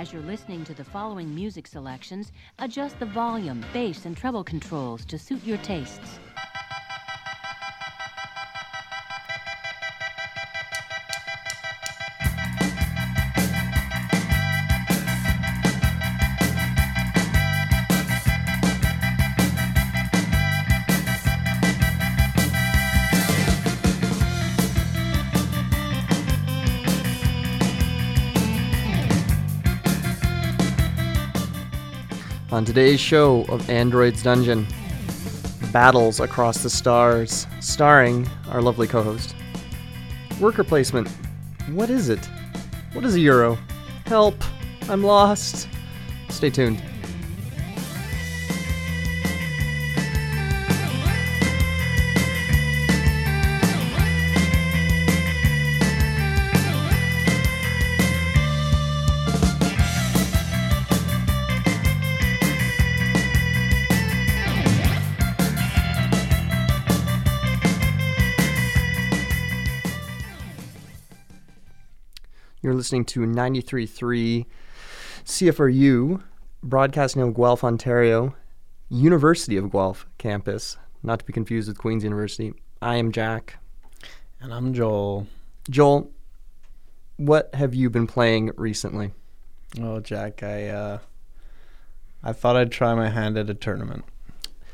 [0.00, 5.04] As you're listening to the following music selections, adjust the volume, bass, and treble controls
[5.04, 6.18] to suit your tastes.
[32.60, 34.66] On today's show of Android's Dungeon,
[35.72, 39.34] Battles Across the Stars, starring our lovely co host.
[40.38, 41.08] Worker placement.
[41.70, 42.22] What is it?
[42.92, 43.56] What is a euro?
[44.04, 44.34] Help!
[44.90, 45.70] I'm lost.
[46.28, 46.82] Stay tuned.
[72.90, 74.46] Listening to 93.3
[75.24, 76.22] CFRU,
[76.60, 78.34] broadcasting of Guelph, Ontario,
[78.88, 82.52] University of Guelph campus, not to be confused with Queen's University.
[82.82, 83.58] I am Jack.
[84.40, 85.28] And I'm Joel.
[85.70, 86.10] Joel,
[87.16, 89.12] what have you been playing recently?
[89.80, 90.98] Oh, Jack, I uh,
[92.24, 94.04] I thought I'd try my hand at a tournament.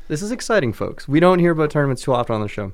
[0.07, 1.07] This is exciting, folks.
[1.07, 2.71] We don't hear about tournaments too often on the show.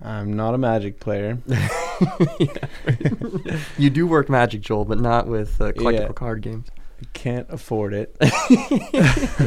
[0.00, 1.38] I'm not a Magic player.
[3.78, 6.12] You do work Magic, Joel, but not with uh, collectible Yeah.
[6.12, 6.68] card games.
[7.00, 8.16] I can't afford it.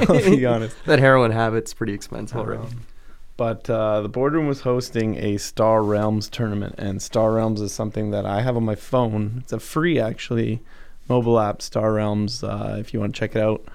[0.09, 0.75] I'll be honest.
[0.85, 2.63] That heroin habit's pretty expensive already.
[2.63, 2.81] Um,
[3.37, 8.11] but uh, the boardroom was hosting a Star Realms tournament, and Star Realms is something
[8.11, 9.35] that I have on my phone.
[9.43, 10.61] It's a free, actually,
[11.09, 12.43] mobile app, Star Realms.
[12.43, 13.65] Uh, if you want to check it out,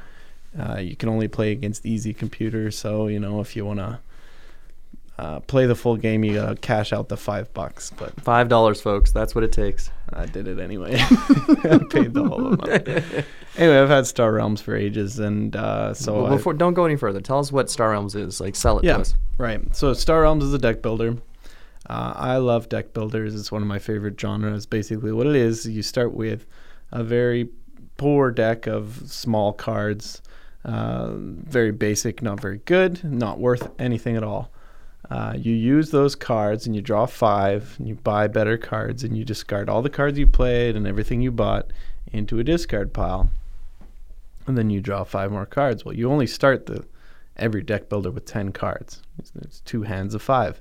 [0.58, 2.77] uh, you can only play against easy computers.
[2.77, 3.98] So you know, if you want to
[5.20, 7.90] uh, play the full game, you gotta cash out the five bucks.
[7.96, 9.12] But Five dollars, folks.
[9.12, 9.90] That's what it takes.
[10.12, 10.95] I did it anyway.
[11.00, 12.78] I paid the whole amount.
[13.56, 16.96] Anyway, I've had Star Realms for ages, and uh, so Well, I- don't go any
[16.96, 17.20] further.
[17.20, 18.40] Tell us what Star Realms is.
[18.40, 18.95] Like, sell it Yeah.
[18.95, 19.14] to us.
[19.39, 19.74] Right.
[19.77, 21.17] So Star Realms is a deck builder.
[21.89, 23.34] Uh, I love deck builders.
[23.34, 24.64] It's one of my favorite genres.
[24.66, 26.46] Basically, what it is, you start with
[26.92, 27.48] a very
[27.96, 30.22] poor deck of small cards,
[30.64, 34.50] uh, very basic, not very good, not worth anything at all.
[35.08, 39.16] Uh, you use those cards and you draw five, and you buy better cards, and
[39.16, 41.72] you discard all the cards you played and everything you bought
[42.12, 43.30] into a discard pile.
[44.46, 45.84] And then you draw five more cards.
[45.84, 46.84] Well, you only start the
[47.36, 49.02] every deck builder with 10 cards.
[49.18, 50.60] It's, it's two hands of five.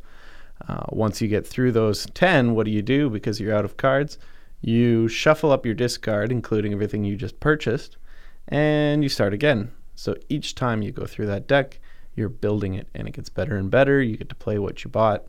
[0.67, 3.09] Uh, once you get through those 10, what do you do?
[3.09, 4.17] Because you're out of cards,
[4.61, 7.97] you shuffle up your discard, including everything you just purchased,
[8.47, 9.72] and you start again.
[9.95, 11.79] So each time you go through that deck,
[12.19, 14.02] you're building it, and it gets better and better.
[14.02, 15.25] You get to play what you bought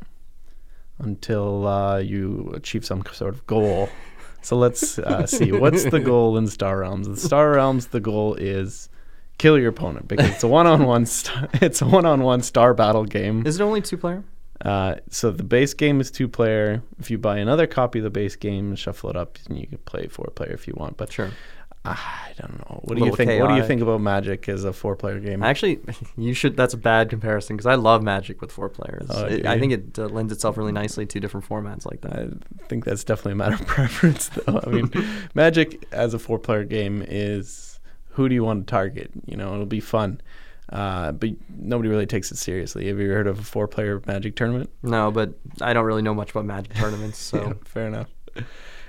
[0.99, 3.89] until uh, you achieve some sort of goal.
[4.43, 5.53] So let's uh, see.
[5.53, 7.07] What's the goal in Star Realms?
[7.07, 8.89] In Star Realms, the goal is
[9.37, 11.05] kill your opponent because it's a one-on-one.
[11.05, 13.47] St- it's a one-on-one star battle game.
[13.47, 14.25] Is it only two player?
[14.65, 16.83] Uh, so the base game is two-player.
[16.99, 19.79] If you buy another copy of the base game, shuffle it up, and you can
[19.79, 20.97] play four-player if you want.
[20.97, 21.31] But Sure.
[21.83, 22.81] I don't know.
[22.85, 23.41] What do you think?
[23.41, 25.43] What do you think about Magic as a four-player game?
[25.43, 25.81] Actually,
[26.19, 26.55] you should.
[26.57, 29.07] That's a bad comparison because I love Magic with four players.
[29.09, 32.13] Oh, It- I think it uh, lends itself really nicely to different formats like that.
[32.13, 34.61] I think that's definitely a matter of preference, though.
[34.63, 34.91] I mean,
[35.35, 37.81] Magic as a four-player game is
[38.11, 39.11] who do you want to target?
[39.25, 40.21] You know, it'll be fun,
[40.71, 42.89] uh, but nobody really takes it seriously.
[42.89, 44.69] Have you ever heard of a four-player Magic tournament?
[44.83, 48.09] No, but I don't really know much about Magic tournaments, so Yeah, fair enough.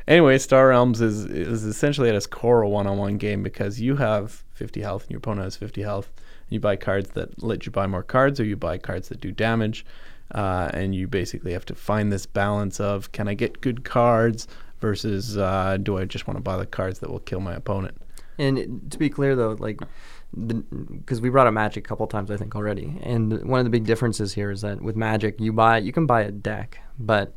[0.08, 4.44] Anyway, Star Realms is is essentially at its core a one-on-one game because you have
[4.54, 6.12] 50 health and your opponent has 50 health.
[6.50, 9.32] You buy cards that let you buy more cards, or you buy cards that do
[9.32, 9.86] damage,
[10.34, 14.48] uh, and you basically have to find this balance of can I get good cards
[14.80, 17.96] versus uh, do I just want to buy the cards that will kill my opponent?
[18.38, 19.80] And to be clear, though, like,
[20.34, 23.70] because we brought up Magic a couple times, I think already, and one of the
[23.70, 27.36] big differences here is that with Magic, you buy you can buy a deck, but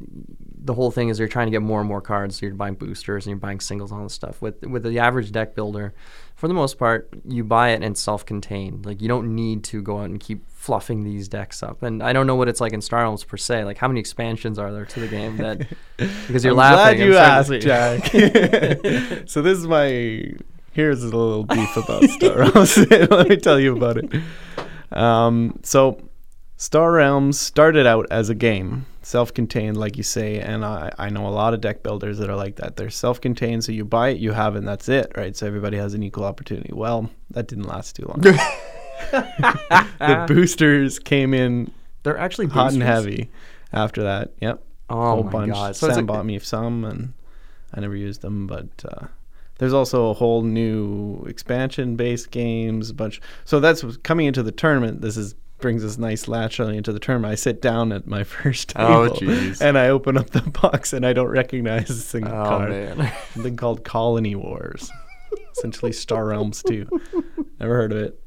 [0.00, 2.38] the whole thing is you're trying to get more and more cards.
[2.38, 4.42] So you're buying boosters and you're buying singles and all this stuff.
[4.42, 5.94] With with the average deck builder,
[6.34, 8.84] for the most part, you buy it and it's self-contained.
[8.84, 11.82] Like you don't need to go out and keep fluffing these decks up.
[11.82, 13.64] And I don't know what it's like in Star Realms per se.
[13.64, 15.66] Like how many expansions are there to the game that
[15.96, 16.98] because you're I'm laughing.
[16.98, 19.28] Glad you asked, starting to see- Jack.
[19.28, 20.34] so this is my
[20.72, 22.76] here's a little beef about Star Realms.
[22.90, 24.22] Let me tell you about it.
[24.92, 26.00] Um, so
[26.56, 28.86] Star Realms started out as a game.
[29.08, 32.36] Self-contained, like you say, and I, I know a lot of deck builders that are
[32.36, 32.76] like that.
[32.76, 35.34] They're self-contained, so you buy it, you have it, and that's it, right?
[35.34, 36.74] So everybody has an equal opportunity.
[36.74, 38.20] Well, that didn't last too long.
[39.10, 41.72] the boosters came in
[42.02, 43.30] They're actually hot and heavy
[43.72, 44.34] after that.
[44.42, 44.62] Yep.
[44.90, 45.52] Oh whole my bunch.
[45.54, 45.76] god!
[45.76, 47.14] So Sam like, bought me some, and
[47.72, 48.46] I never used them.
[48.46, 49.06] But uh,
[49.56, 52.90] there's also a whole new expansion-based games.
[52.90, 53.22] A bunch.
[53.46, 55.00] So that's coming into the tournament.
[55.00, 57.24] This is brings us nice naturally into the term.
[57.24, 61.04] I sit down at my first table, Oh, and I open up the box, and
[61.04, 63.12] I don't recognize a single oh card.
[63.34, 64.90] Something called Colony Wars,
[65.56, 66.88] essentially Star Realms 2.
[67.60, 68.20] Never heard of it.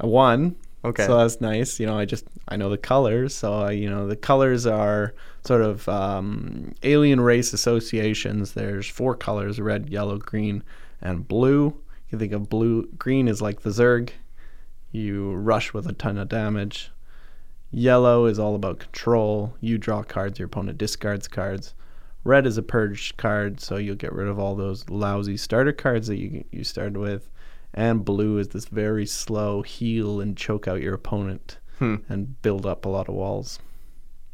[0.00, 0.56] I won.
[0.84, 1.06] Okay.
[1.06, 1.80] So that's nice.
[1.80, 3.34] You know, I just I know the colors.
[3.34, 5.14] So I, you know, the colors are
[5.44, 8.52] sort of um, alien race associations.
[8.52, 10.62] There's four colors: red, yellow, green,
[11.00, 11.74] and blue.
[12.10, 12.86] You think of blue.
[12.98, 14.10] Green is like the Zerg.
[14.96, 16.90] You rush with a ton of damage.
[17.70, 19.54] Yellow is all about control.
[19.60, 20.38] You draw cards.
[20.38, 21.74] Your opponent discards cards.
[22.24, 26.06] Red is a purge card, so you'll get rid of all those lousy starter cards
[26.08, 27.28] that you you started with.
[27.74, 31.96] And blue is this very slow heal and choke out your opponent Hmm.
[32.08, 33.58] and build up a lot of walls,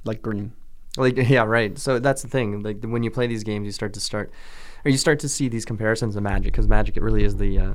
[0.05, 0.53] like green.
[0.97, 1.77] Like yeah, right.
[1.77, 2.63] So that's the thing.
[2.63, 4.31] Like when you play these games, you start to start,
[4.85, 7.59] or you start to see these comparisons of Magic because Magic it really is the,
[7.59, 7.75] uh,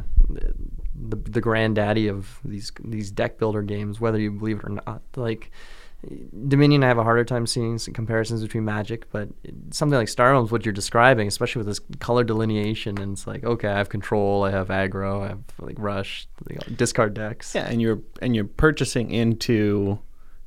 [0.98, 5.02] the the granddaddy of these these deck builder games, whether you believe it or not.
[5.16, 5.52] Like
[6.48, 9.30] Dominion, I have a harder time seeing some comparisons between Magic, but
[9.72, 13.44] something like Star Realms, what you're describing, especially with this color delineation, and it's like
[13.44, 17.56] okay, I have control, I have aggro, I have like rush, know, discard decks.
[17.56, 20.00] Yeah, and you're and you're purchasing into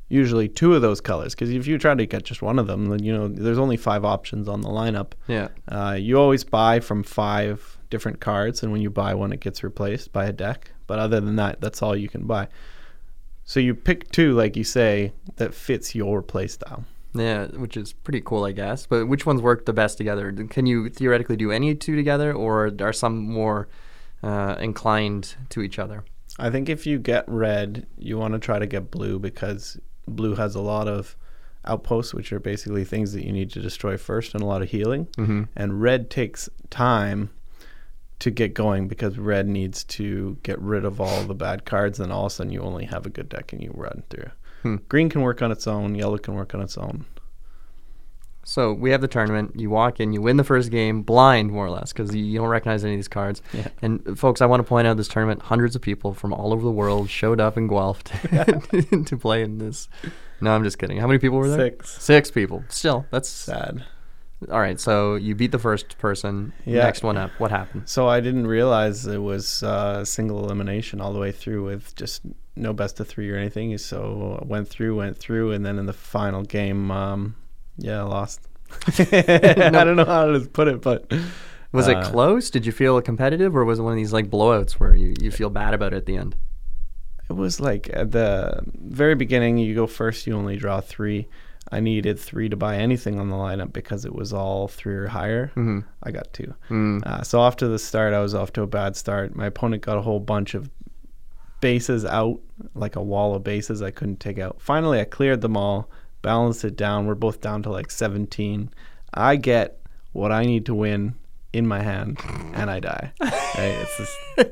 [0.09, 2.87] usually two of those colors because if you try to get just one of them,
[2.87, 5.13] then you know there's only five options on the lineup.
[5.27, 5.49] Yeah.
[5.67, 9.63] Uh, you always buy from five different cards, and when you buy one, it gets
[9.63, 10.73] replaced by a deck.
[10.87, 12.49] But other than that, that's all you can buy.
[13.45, 16.85] So you pick two, like you say, that fits your playstyle.
[17.13, 18.87] Yeah, which is pretty cool, I guess.
[18.87, 20.33] But which ones work the best together?
[20.49, 23.69] Can you theoretically do any two together, or are some more
[24.23, 26.05] uh, inclined to each other?
[26.39, 30.37] I think if you get red, you want to try to get blue because blue
[30.37, 31.17] has a lot of
[31.65, 34.71] outposts, which are basically things that you need to destroy first, and a lot of
[34.71, 35.07] healing.
[35.19, 35.43] Mm-hmm.
[35.57, 37.31] And red takes time
[38.21, 42.13] to get going because red needs to get rid of all the bad cards, and
[42.13, 44.31] all of a sudden you only have a good deck and you run through.
[44.63, 44.77] Hmm.
[44.89, 47.07] Green can work on its own, yellow can work on its own.
[48.43, 49.53] So we have the tournament.
[49.55, 52.49] You walk in, you win the first game blind, more or less, because you, don't
[52.49, 53.43] recognize any of these cards.
[53.53, 53.69] Yeah.
[53.83, 55.43] And uh, folks, I want to point out this tournament.
[55.43, 59.43] Hundreds of people from all over the world showed up in Guelph to, to play
[59.43, 59.89] in this.
[60.41, 60.99] No, I'm just kidding.
[60.99, 61.71] How many people were there?
[61.71, 62.03] Six.
[62.03, 62.65] Six people.
[62.69, 63.85] Still, that's Sad.
[64.49, 64.81] All right.
[64.81, 66.53] So you beat the first person.
[66.65, 66.85] Yeah.
[66.85, 67.31] Next one up.
[67.39, 67.89] What happened?
[67.89, 72.23] So I didn't realize it was uh, single elimination all the way through with just
[72.57, 73.77] no best of three or anything.
[73.79, 77.37] So I went through, went through, and then in the final game, um,
[77.77, 78.49] yeah, I lost.
[78.99, 81.13] I don't know how to put it, but
[81.73, 82.51] Was uh, it close?
[82.51, 85.31] Did you feel competitive, or was it one of these like blowouts where you, you
[85.31, 86.35] feel bad about it at the end?
[87.29, 91.29] It was like at the very beginning, you go first, you only draw three.
[91.73, 95.07] I needed three to buy anything on the lineup because it was all three or
[95.07, 95.49] higher.
[95.57, 95.81] Mm-hmm.
[96.03, 96.53] I got two.
[96.69, 97.07] Mm.
[97.07, 99.37] Uh, so off to the start, I was off to a bad start.
[99.37, 100.69] My opponent got a whole bunch of
[101.61, 102.41] bases out,
[102.75, 104.61] like a wall of bases I couldn't take out.
[104.61, 105.89] Finally, I cleared them all,
[106.23, 107.07] balanced it down.
[107.07, 108.71] We're both down to like 17.
[109.15, 109.81] I get
[110.13, 111.15] what I need to win
[111.53, 112.19] in my hand,
[112.55, 113.13] and I die.
[113.59, 113.87] Right?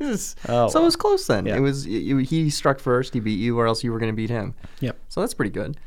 [0.01, 1.47] Just, oh, so it was close then.
[1.47, 1.57] Yeah.
[1.57, 4.17] It was you, he struck first, he beat you, or else you were going to
[4.17, 4.55] beat him.
[4.81, 4.99] Yep.
[5.09, 5.79] So that's pretty good.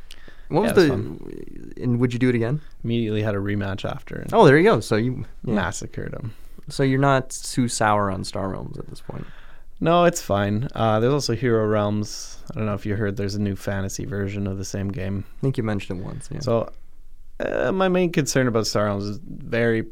[0.52, 0.94] What Yeah, was the?
[0.94, 2.62] was And would you do it again?
[2.84, 4.80] immediately had a rematch after and Oh, there you go.
[4.80, 5.54] So you, yeah.
[5.54, 6.34] massacred him.
[6.70, 9.26] so you're not too sour on Star Realms at this point.
[9.80, 10.68] No, it's fine.
[10.76, 12.38] Uh, there's also Hero Realms.
[12.52, 13.18] I don't know if you heard.
[13.18, 15.26] There's a new fantasy version of the same game.
[15.38, 16.30] I think you mentioned it once.
[16.32, 16.40] Yeah.
[16.42, 16.72] So,
[17.40, 19.88] uh, my main concern about Star Realms is very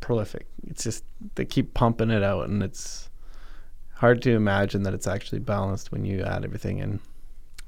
[0.00, 0.46] prolific.
[0.66, 1.04] It's just
[1.34, 3.10] they keep pumping it out, and it's
[3.96, 7.00] hard to imagine that it's actually balanced when you add everything in.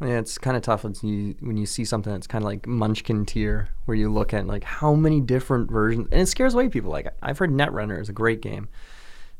[0.02, 2.66] Yeah, it's kind of tough when you when you see something that's kind of like
[2.66, 6.68] Munchkin tier, where you look at like how many different versions, and it scares away
[6.68, 6.90] people.
[6.90, 8.68] Like I've heard Netrunner is a great game,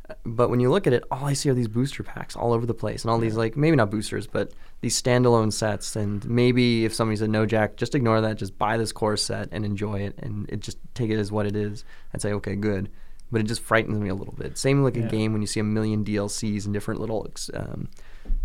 [0.08, 2.52] uh, but when you look at it, all I see are these booster packs all
[2.52, 4.52] over the place, and all these like maybe not boosters, but
[4.82, 5.96] these standalone sets.
[5.96, 9.48] And maybe if somebody said no, Jack, just ignore that, just buy this core set
[9.50, 11.84] and enjoy it, and it just take it as what it is.
[12.14, 12.88] I'd say okay, good.
[13.32, 14.58] But it just frightens me a little bit.
[14.58, 17.88] Same like a game when you see a million DLCs and different little um,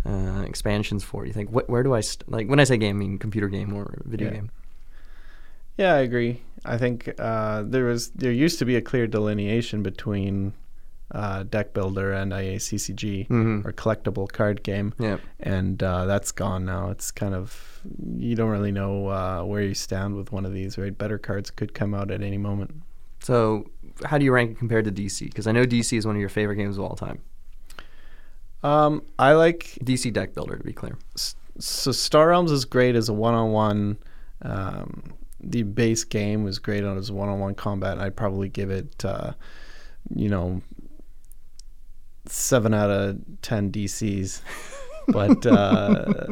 [0.06, 1.26] uh, expansions for.
[1.26, 2.30] You think, what, where do I st-?
[2.30, 2.48] like?
[2.48, 4.34] When I say game, I mean computer game or video Yeah.
[4.34, 4.50] game.
[5.76, 6.42] Yeah, I agree.
[6.64, 10.52] I think uh, there was there used to be a clear delineation between
[11.12, 13.64] uh, deck builder and IACCG Mhm.
[13.64, 15.18] or collectible card game, Yeah.
[15.40, 16.90] and uh, that's gone now.
[16.90, 17.80] It's kind of
[18.18, 20.76] you don't really know uh, where you stand with one of these.
[20.76, 22.74] Right, better cards could come out at any moment.
[23.20, 23.70] So,
[24.04, 25.26] how do you rank it compared to DC?
[25.26, 27.20] Because I know DC is one of your favorite games of all time.
[28.62, 30.96] Um, I like DC Deck Builder, to be clear.
[31.58, 33.98] so Star Realms is great as a one-on-one.
[34.42, 37.92] Um, the base game was great on as one-on-one combat.
[37.92, 39.32] And I'd probably give it, uh,
[40.14, 40.60] you know,
[42.26, 44.42] seven out of ten DCs.
[45.10, 46.26] But uh,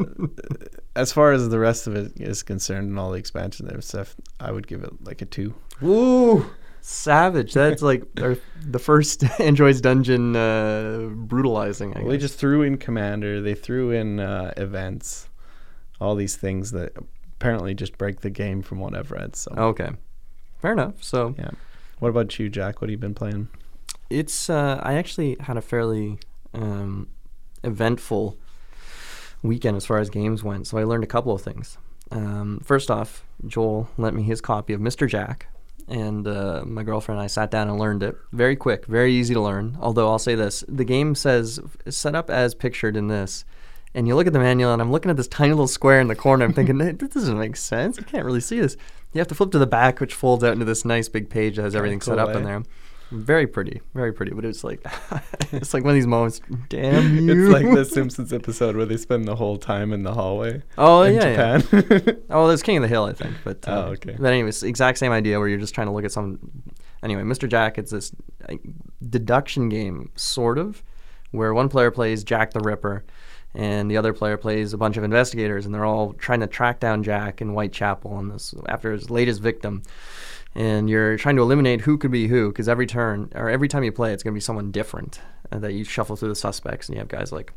[0.95, 4.15] as far as the rest of it is concerned, and all the expansion and stuff,
[4.39, 5.55] I would give it like a two.
[5.81, 6.45] Woo!
[6.87, 7.53] Savage.
[7.53, 11.95] That's like our, the first Android's Dungeon uh, brutalizing.
[11.95, 13.41] I Well, they just threw in Commander.
[13.41, 15.29] They threw in uh, events,
[15.99, 16.93] all these things that
[17.35, 19.35] apparently just break the game from what I've read.
[19.35, 19.89] So, Okay.
[20.61, 21.03] Fair enough.
[21.03, 21.51] So, yeah.
[21.99, 22.81] What about you, Jack?
[22.81, 23.49] What have you been playing?
[24.09, 26.19] it's uh, I actually had a fairly
[26.53, 27.07] um,
[27.63, 28.37] eventful
[29.43, 30.67] weekend as far as games went.
[30.67, 31.77] So I learned a couple of things.
[32.11, 35.07] Um, first off, Joel lent me his copy of Mr.
[35.07, 35.47] Jack,
[35.87, 38.17] and uh, my girlfriend and I sat down and learned it.
[38.31, 39.77] Very quick, very easy to learn.
[39.79, 43.45] Although I'll say this: the game says set up as pictured in this.
[43.95, 46.07] And you look at the manual, and I'm looking at this tiny little square in
[46.07, 46.45] the corner.
[46.45, 47.97] I'm thinking, "That- this doesn't make sense.
[47.97, 48.75] I can't really see this.
[49.13, 51.55] You have to flip to the back, which folds out into this nice big page
[51.55, 52.45] that has everything set cool, up in eh?
[52.45, 52.63] there.
[53.11, 54.33] Very pretty, very pretty.
[54.33, 54.85] But it's like,
[55.53, 56.41] it's like one of these moments.
[56.67, 57.45] Damn you!
[57.45, 60.61] It's like the Simpsons episode where they spend the whole time in the hallway.
[60.77, 61.57] Oh in yeah, yeah.
[61.59, 62.23] Japan.
[62.29, 63.35] Oh, there's King of the Hill, I think.
[63.43, 64.15] But uh, Oh, okay.
[64.19, 66.39] But anyways, exact same idea where you're just trying to look at some.
[67.01, 67.47] Anyway, Mr.
[67.47, 68.11] Jack, it's this
[68.49, 68.55] uh,
[69.07, 70.83] deduction game, sort of,
[71.31, 73.05] where one player plays Jack the Ripper,
[73.53, 76.79] and the other player plays a bunch of investigators, and they're all trying to track
[76.79, 79.83] down Jack in Whitechapel on this after his latest victim.
[80.57, 83.83] And you're trying to eliminate who could be who, because every turn or every time
[83.83, 85.21] you play, it's going to be someone different
[85.51, 87.53] uh, that you shuffle through the suspects, and you have guys like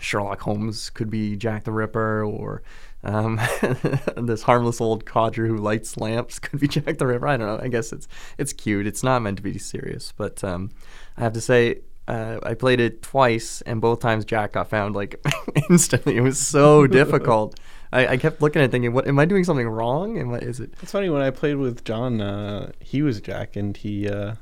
[0.00, 2.62] Sherlock Holmes could be Jack the Ripper, or
[3.04, 3.38] um,
[4.16, 7.28] this harmless old codger who lights lamps could be Jack the Ripper.
[7.28, 7.62] I don't know.
[7.62, 8.08] I guess it's
[8.38, 8.86] it's cute.
[8.86, 10.70] It's not meant to be serious, but um,
[11.18, 11.80] I have to say.
[12.08, 15.24] Uh, I played it twice, and both times Jack got found like
[15.70, 16.16] instantly.
[16.16, 17.60] It was so difficult.
[17.92, 20.18] I, I kept looking at it thinking, "What am I doing something wrong?
[20.18, 22.20] And what is it?" it's funny when I played with John.
[22.20, 24.34] Uh, he was Jack, and he uh,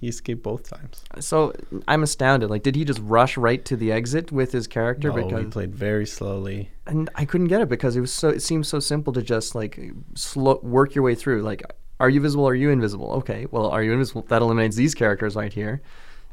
[0.00, 1.04] he escaped both times.
[1.20, 1.52] So
[1.88, 2.50] I'm astounded.
[2.50, 5.08] Like, did he just rush right to the exit with his character?
[5.10, 6.70] No, he played very slowly.
[6.86, 9.54] and I couldn't get it because it was so it seems so simple to just
[9.54, 9.78] like
[10.14, 11.42] slow work your way through.
[11.42, 11.62] Like,
[12.00, 12.46] are you visible?
[12.48, 13.10] Are you invisible?
[13.12, 14.22] Okay, well, are you invisible?
[14.28, 15.82] That eliminates these characters right here,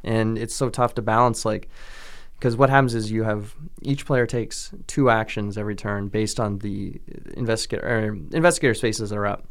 [0.04, 1.46] and it's so tough to balance.
[1.46, 1.70] Like,
[2.36, 6.60] because what happens is you have each player takes two actions every turn based on
[6.60, 7.00] the
[7.36, 9.46] investigator or investigator spaces that are up.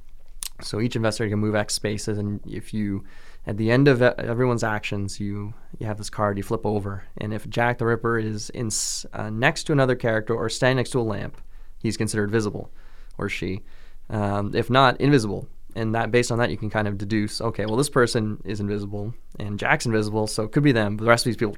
[0.60, 3.04] So each investigator can move X spaces, and if you
[3.46, 7.34] at the end of everyone's actions, you you have this card you flip over, and
[7.34, 8.70] if Jack the Ripper is in
[9.12, 11.40] uh, next to another character or standing next to a lamp,
[11.78, 12.70] he's considered visible,
[13.18, 13.62] or she.
[14.10, 15.48] Um, if not, invisible.
[15.74, 18.60] And that based on that, you can kind of deduce, okay, well, this person is
[18.60, 20.96] invisible, and Jack's invisible, so it could be them.
[20.96, 21.56] But the rest of these people,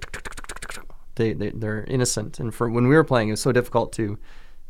[1.16, 2.40] they, they they're innocent.
[2.40, 4.18] And for when we were playing, it was so difficult to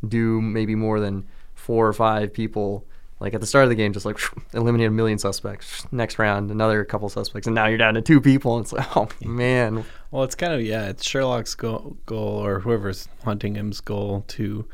[0.07, 2.85] do maybe more than four or five people.
[3.21, 4.19] Like at the start of the game, just like
[4.53, 5.87] eliminate a million suspects.
[5.91, 8.57] Next round, another couple suspects, and now you're down to two people.
[8.57, 10.89] And it's like, oh man, Well, it's kind of yeah.
[10.89, 14.65] It's Sherlock's goal, goal or whoever's hunting him's goal to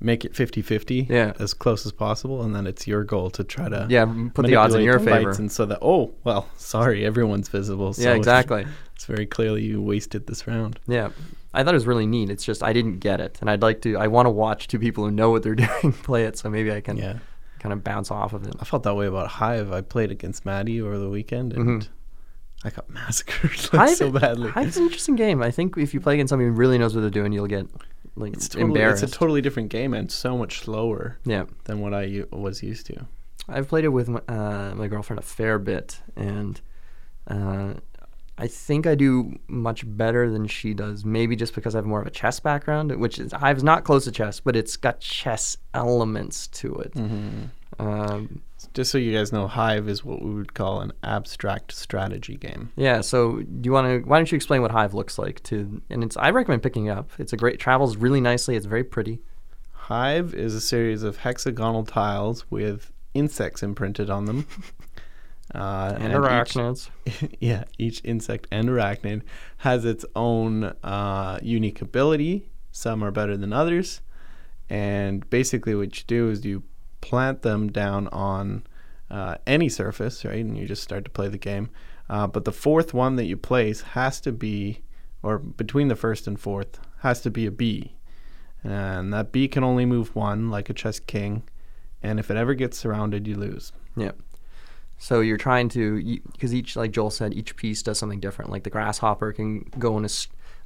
[0.00, 1.32] make it 50-50 Yeah.
[1.38, 4.04] as close as possible, and then it's your goal to try to yeah,
[4.34, 5.30] put the odds in your favor.
[5.30, 7.92] and so that oh well, sorry, everyone's visible.
[7.94, 8.66] So yeah, exactly.
[8.94, 10.78] It's very clearly you wasted this round.
[10.86, 11.10] Yeah.
[11.52, 12.30] I thought it was really neat.
[12.30, 13.96] It's just I didn't get it, and I'd like to.
[13.96, 16.72] I want to watch two people who know what they're doing play it, so maybe
[16.72, 17.18] I can Yeah,
[17.60, 18.54] kind of bounce off of it.
[18.58, 19.72] I felt that way about Hive.
[19.72, 21.88] I played against Maddie over the weekend, and Mhm.
[22.64, 24.50] I got massacred like, so badly.
[24.50, 25.42] Hive's an interesting game.
[25.42, 27.66] I think if you play against somebody who really knows what they're doing, you'll get
[28.16, 29.02] like It's totally, embarrassed.
[29.04, 31.44] it's a totally different game and so much slower yeah.
[31.64, 33.06] than what I u- was used to.
[33.48, 36.60] I've played it with my, uh, my girlfriend a fair bit, and
[37.28, 37.74] uh,
[38.36, 41.04] I think I do much better than she does.
[41.04, 44.04] Maybe just because I have more of a chess background, which is Hive's not close
[44.04, 46.94] to chess, but it's got chess elements to it.
[46.94, 47.44] Mm-hmm.
[47.78, 52.36] Um, Just so you guys know, Hive is what we would call an abstract strategy
[52.36, 52.70] game.
[52.76, 53.00] yeah.
[53.00, 54.08] So do you want to?
[54.08, 55.42] Why don't you explain what Hive looks like?
[55.44, 57.10] To and it's I recommend picking it up.
[57.18, 58.56] It's a great travels really nicely.
[58.56, 59.20] It's very pretty.
[59.72, 64.46] Hive is a series of hexagonal tiles with insects imprinted on them.
[65.54, 66.90] Uh, And, each- arachnids.
[67.40, 69.22] yeah, each insect and arachnid
[69.58, 72.48] has its own uh, unique ability.
[72.72, 74.00] Some are better than others.
[74.68, 76.62] And basically, what you do is you
[77.00, 78.64] plant them down on
[79.10, 80.44] uh, any surface, right?
[80.44, 81.68] And you just start to play the game.
[82.08, 84.80] Uh, but the fourth one that you place has to be,
[85.22, 87.94] or between the first and fourth, has to be a bee.
[88.64, 91.42] And that bee can only move one, like a chess king.
[92.02, 93.72] And if it ever gets surrounded, you lose.
[93.96, 94.12] Yeah.
[95.04, 98.50] So you're trying to, because each, like Joel said, each piece does something different.
[98.50, 100.08] Like the grasshopper can go in a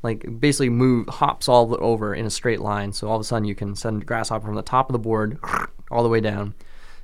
[0.05, 2.93] like basically move, hops all over in a straight line.
[2.93, 5.41] So all of a sudden you can send grasshopper from the top of the board
[5.91, 6.55] all the way down.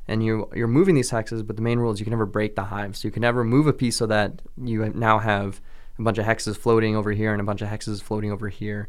[0.06, 2.54] And you, you're moving these hexes, but the main rule is you can never break
[2.54, 2.96] the hive.
[2.96, 5.60] So you can never move a piece so that you now have
[5.98, 8.88] a bunch of hexes floating over here and a bunch of hexes floating over here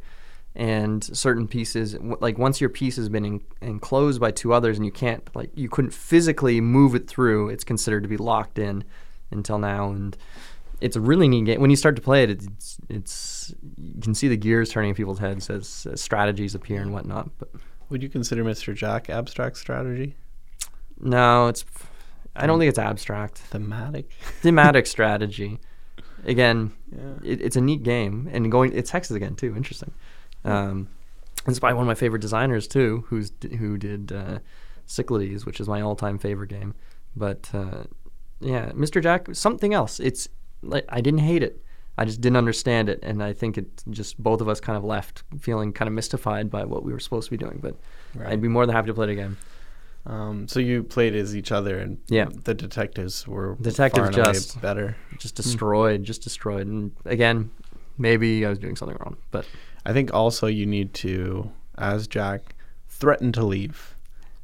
[0.57, 4.85] and certain pieces like once your piece has been en- enclosed by two others and
[4.85, 8.81] you can't like you couldn't physically move it through it's considered to be locked in
[9.31, 10.15] until now and
[10.79, 14.15] it's a really neat game when you start to play it it's it's you can
[14.15, 17.49] see the gears turning in people's heads as, as strategies appear and whatnot but
[17.89, 18.73] Would you consider Mr.
[18.73, 20.15] Jack abstract strategy?
[21.01, 21.65] no it's
[22.35, 24.09] i don't think it's abstract Thematic?
[24.41, 25.59] thematic strategy
[26.25, 27.01] again Yeah.
[27.23, 29.91] it, it's a neat game and going it's hexes again too interesting
[30.45, 30.87] um,
[31.47, 34.39] it's by one of my favorite designers too who's who did uh,
[34.85, 36.73] cyclades which is my all-time favorite game.
[37.15, 37.83] But uh,
[38.39, 39.99] yeah mr jack something else.
[39.99, 40.27] It's
[40.61, 41.61] like i didn't hate it.
[41.97, 42.99] I just didn't understand it.
[43.03, 46.49] And i think it just both of us kind of left feeling kind of mystified
[46.49, 47.59] by what we were supposed to be doing.
[47.61, 47.75] But
[48.25, 49.37] i'd be more than happy to play it again.
[50.07, 52.27] Um, so you played as each other, and Yeah.
[52.43, 54.95] the detectives were Detectives just- better.
[55.17, 56.67] just destroyed just destroyed.
[56.67, 57.51] And again
[57.97, 59.45] maybe i was doing something wrong but
[59.85, 62.55] I think also you need to, as Jack,
[62.87, 63.94] threaten to leave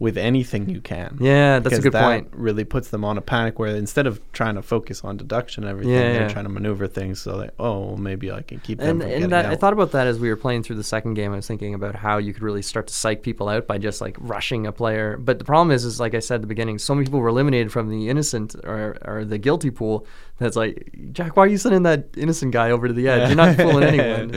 [0.02, 1.16] with anything you can.
[1.22, 4.20] yeah that's a good that point Really puts them on a panic where instead of
[4.32, 6.28] trying to focus on deduction and everything, Yeah, they're yeah.
[6.28, 9.24] trying to maneuver things so that oh well, maybe I can keep them and from
[9.24, 11.32] and that, I thought about that as we were playing through the second game.
[11.34, 14.02] I was thinking about how you could really start to psych people out by just
[14.02, 15.18] like rushing a player.
[15.18, 17.28] But the problem is, is like I said at the beginning, so many people were
[17.30, 20.08] eliminated from the innocent or, or the guilty pool.
[20.40, 23.28] That's like, Jack, why are you sending that innocent guy over to the edge?
[23.30, 24.32] You're not fooling anyone.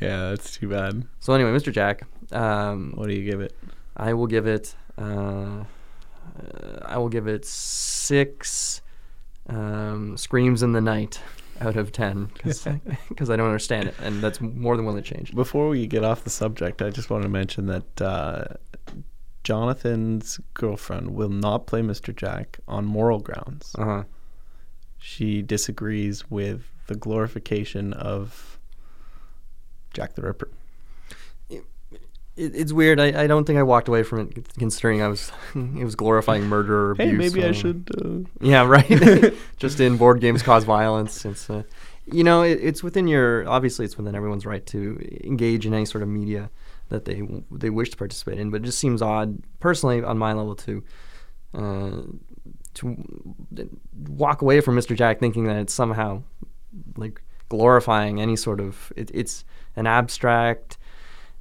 [0.00, 1.04] yeah, that's too bad.
[1.20, 1.70] So anyway, Mr.
[1.70, 3.54] Jack, um, What do you give it?
[3.94, 4.74] I will give it.
[4.98, 5.64] Uh,
[6.38, 8.80] uh, I will give it six
[9.48, 11.20] um, screams in the night
[11.60, 15.34] out of ten because I don't understand it, and that's more than willing to change.
[15.34, 18.44] Before we get off the subject, I just want to mention that uh,
[19.44, 22.14] Jonathan's girlfriend will not play Mr.
[22.14, 23.74] Jack on moral grounds.
[23.78, 24.02] Uh huh.
[24.98, 28.58] She disagrees with the glorification of
[29.92, 30.48] Jack the Ripper.
[32.36, 32.98] It, it's weird.
[32.98, 36.44] I, I don't think I walked away from it considering I was it was glorifying
[36.46, 37.34] murder or Hey, abuse.
[37.34, 37.88] maybe I should.
[37.96, 39.34] Uh, Yeah, right.
[39.58, 41.24] Just in board games cause violence.
[41.24, 41.62] It's uh,
[42.06, 45.84] you know it, it's within your obviously it's within everyone's right to engage in any
[45.84, 46.50] sort of media
[46.88, 48.50] that they they wish to participate in.
[48.50, 50.82] But it just seems odd, personally, on my level, to
[51.54, 52.02] uh,
[52.74, 52.96] to
[54.08, 54.96] walk away from Mr.
[54.96, 56.22] Jack thinking that it's somehow
[56.96, 59.44] like glorifying any sort of it, it's
[59.76, 60.78] an abstract,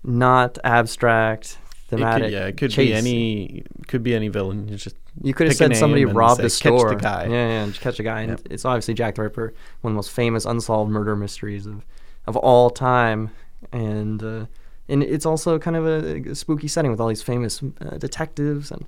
[0.04, 1.58] not abstract
[1.92, 2.24] it thematic.
[2.26, 2.90] could, yeah, it could chase.
[2.90, 3.64] be any.
[3.88, 4.68] Could be any villain.
[4.68, 6.96] You just You could have said somebody robbed say, a "Catch the store.
[6.96, 8.22] guy." Yeah, yeah, just catch a guy.
[8.22, 8.42] And Yep.
[8.50, 11.86] it's obviously Jack the Ripper, one of the most famous unsolved murder mysteries of,
[12.28, 13.32] of all time.
[13.74, 14.46] And uh,
[14.88, 18.72] and it's also kind of a, a spooky setting with all these famous uh, detectives
[18.72, 18.86] and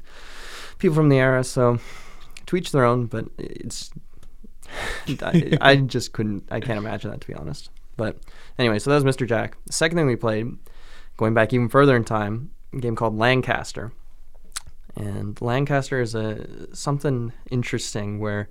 [0.80, 1.44] people from the era.
[1.44, 1.80] So
[2.48, 3.92] to each their own, but it's
[5.22, 6.46] I, I just couldn't.
[6.50, 7.70] I can't imagine that to be honest.
[7.98, 8.18] But
[8.58, 9.28] anyway, so that was Mr.
[9.28, 9.56] Jack.
[9.68, 10.48] The second thing we played,
[11.18, 13.92] going back even further in time, a game called Lancaster.
[14.96, 18.50] And Lancaster is a something interesting where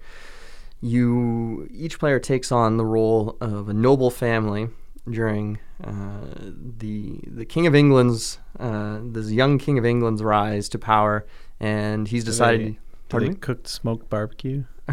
[0.81, 4.68] you each player takes on the role of a noble family
[5.09, 6.35] during uh,
[6.79, 11.25] the the King of England's uh, this young King of England's rise to power,
[11.61, 12.61] and he's Do decided.
[12.75, 13.35] they- Do they me?
[13.37, 14.64] cooked smoked barbecue?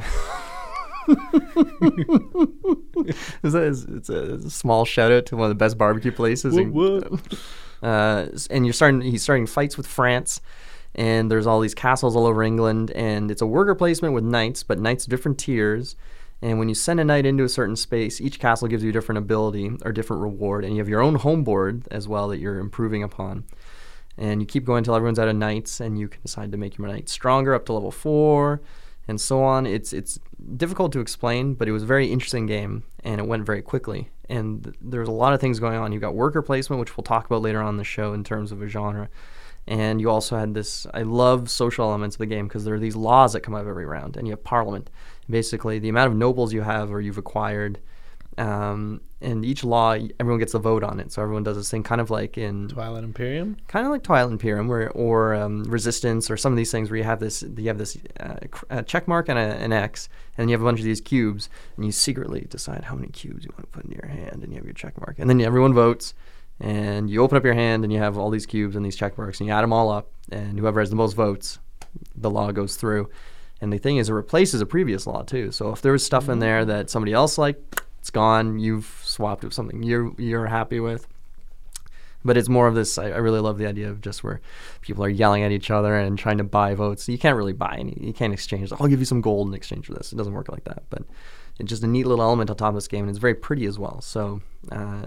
[3.44, 5.78] Is that, is, it's, a, it's a small shout out to one of the best
[5.78, 6.56] barbecue places.
[6.58, 7.34] in- Whoop, whoop.
[7.82, 9.02] uh, and you're starting.
[9.02, 10.42] He's starting fights with France,
[10.96, 14.64] and there's all these castles all over England, and it's a worker placement with knights,
[14.64, 15.96] but knights of different tiers.
[16.42, 18.94] And when you send a knight into a certain space, each castle gives you a
[18.94, 22.40] different ability or different reward, and you have your own home board as well that
[22.40, 23.44] you're improving upon.
[24.18, 26.78] And you keep going until everyone's out of knights, and you can decide to make
[26.78, 28.62] your knight stronger up to level four,
[29.10, 29.66] and so on.
[29.66, 30.20] It's it's
[30.56, 34.10] difficult to explain, but it was a very interesting game, and it went very quickly.
[34.30, 35.92] And th- there's a lot of things going on.
[35.92, 38.52] You've got worker placement, which we'll talk about later on in the show in terms
[38.52, 39.10] of a genre.
[39.68, 40.86] And you also had this.
[40.94, 43.66] I love social elements of the game because there are these laws that come up
[43.66, 44.92] every round, and you have parliament.
[45.28, 47.80] Basically, the amount of nobles you have or you've acquired
[48.38, 51.12] um, and each law everyone gets a vote on it.
[51.12, 53.58] So everyone does this thing, kind of like in Twilight Imperium.
[53.68, 56.98] kind of like Twilight Imperium, where or um, Resistance, or some of these things where
[56.98, 58.36] you have this you have this uh,
[58.70, 61.02] a check mark and a, an X, and then you have a bunch of these
[61.02, 64.44] cubes, and you secretly decide how many cubes you want to put in your hand,
[64.44, 66.14] and you have your check mark, and then everyone votes,
[66.60, 69.18] and you open up your hand, and you have all these cubes and these check
[69.18, 71.60] marks, and you add them all up, and whoever has the most votes,
[72.16, 73.10] the law goes through.
[73.62, 75.52] And the thing is, it replaces a previous law too.
[75.52, 78.60] So if there was stuff in there that somebody else liked, it's gone.
[78.60, 81.08] You've swapped with something you're you're happy with.
[82.26, 84.42] But it's more of this I, I really love the idea of just where
[84.82, 87.08] people are yelling at each other and trying to buy votes.
[87.08, 89.86] You can't really buy any you can't exchange i'll give you some gold in exchange
[89.86, 90.12] for this.
[90.12, 91.04] It doesn't work like that but
[91.60, 93.66] it's just a neat little element on top of this game and it's very pretty
[93.66, 94.02] as well.
[94.02, 95.06] So uh,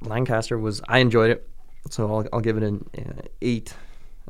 [0.00, 1.48] lancaster was i enjoyed it
[1.90, 3.74] so i'll, I'll give it an uh, eight.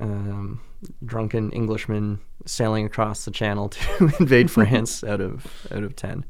[0.00, 0.60] Um,
[1.04, 6.24] drunken englishmen sailing across the channel to invade france out of out of 10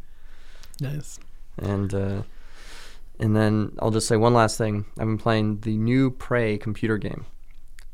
[0.81, 1.19] Nice.
[1.59, 2.23] and uh,
[3.19, 4.85] and then I'll just say one last thing.
[4.99, 7.27] I've been playing the new Prey computer game,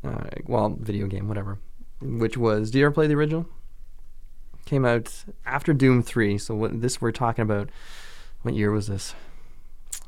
[0.03, 1.57] uh, well, video game, whatever.
[2.01, 3.47] Which was, do you ever play the original?
[4.65, 6.37] Came out after Doom Three.
[6.37, 7.69] So what this we're talking about?
[8.43, 9.15] What year was this?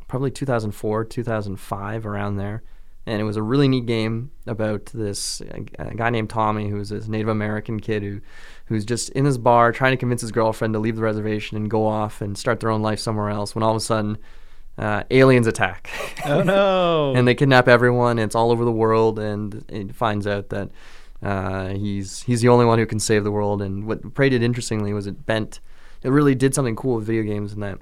[0.07, 2.63] Probably 2004, 2005, around there.
[3.07, 5.41] And it was a really neat game about this
[5.79, 8.19] uh, guy named Tommy, who's this Native American kid who,
[8.65, 11.69] who's just in his bar trying to convince his girlfriend to leave the reservation and
[11.69, 13.55] go off and start their own life somewhere else.
[13.55, 14.17] When all of a sudden,
[14.77, 15.89] uh, aliens attack.
[16.25, 17.13] Oh no!
[17.15, 18.19] and they kidnap everyone.
[18.19, 20.69] And it's all over the world, and it finds out that
[21.23, 23.61] uh, he's he's the only one who can save the world.
[23.61, 25.61] And what Prey did interestingly was it bent.
[26.03, 27.79] It really did something cool with video games in that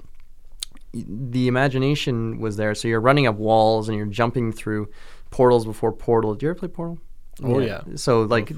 [1.04, 2.74] the imagination was there.
[2.74, 4.88] So you're running up walls and you're jumping through
[5.30, 6.34] portals before Portal.
[6.34, 6.98] Did you ever play Portal?
[7.42, 7.82] Oh, yeah.
[7.96, 8.52] So like,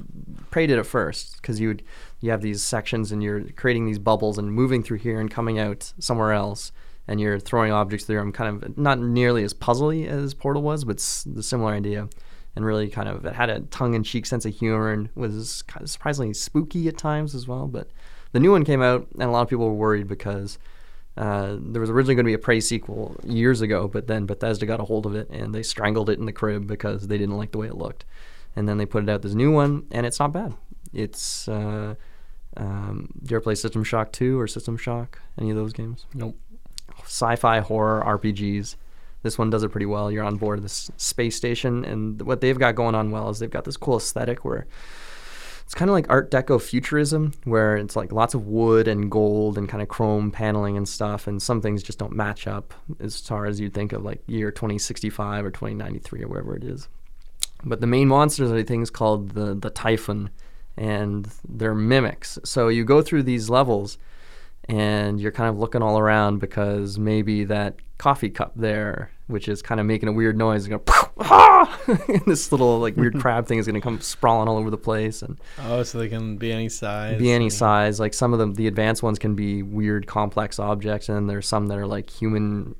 [0.51, 1.83] Prey did it first because you would
[2.21, 5.59] you have these sections and you're creating these bubbles and moving through here and coming
[5.59, 6.71] out somewhere else,
[7.09, 8.33] and you're throwing objects through them.
[8.33, 12.09] Kind of not nearly as puzzly as Portal was, but s- the similar idea.
[12.57, 15.91] And really, kind of, it had a tongue-in-cheek sense of humor and was kind of
[15.91, 17.69] surprisingly spooky at times as well.
[17.69, 17.89] But
[18.33, 20.59] the new one came out, and a lot of people were worried because
[21.19, 24.65] uh, there was originally going to be a Prey sequel years ago, but then Bethesda
[24.67, 27.37] got a hold of it and they strangled it in the crib because they didn't
[27.37, 28.05] like the way it looked.
[28.55, 30.55] And then they put it out this new one, and it's not bad.
[30.93, 31.97] It's uh,
[32.57, 35.21] um, do you ever play System Shock 2 or System Shock?
[35.39, 36.07] Any of those games?
[36.15, 36.37] Nope.
[37.05, 38.77] Sci-fi horror RPGs.
[39.23, 40.11] This one does it pretty well.
[40.13, 43.51] You're on board this space station, and what they've got going on well is they've
[43.51, 44.67] got this cool aesthetic where
[45.69, 49.59] it's kind of like Art Deco futurism, where it's like lots of wood and gold
[49.59, 53.21] and kind of chrome paneling and stuff, and some things just don't match up as
[53.21, 56.89] far as you'd think of like year 2065 or 2093 or wherever it is.
[57.65, 60.31] But the main monsters are things called the the Typhon,
[60.79, 62.39] and they're mimics.
[62.47, 63.99] So you go through these levels,
[64.69, 69.63] and you're kind of looking all around because maybe that coffee cup there, which is
[69.63, 70.83] kind of making a weird noise, is going
[71.19, 71.81] ah!
[72.09, 74.77] and this little like weird crab thing is going to come sprawling all over the
[74.79, 77.19] place and Oh, so they can be any size.
[77.19, 77.99] be any size.
[77.99, 81.67] Like some of them, the advanced ones can be weird, complex objects, and there's some
[81.69, 82.75] that are like human.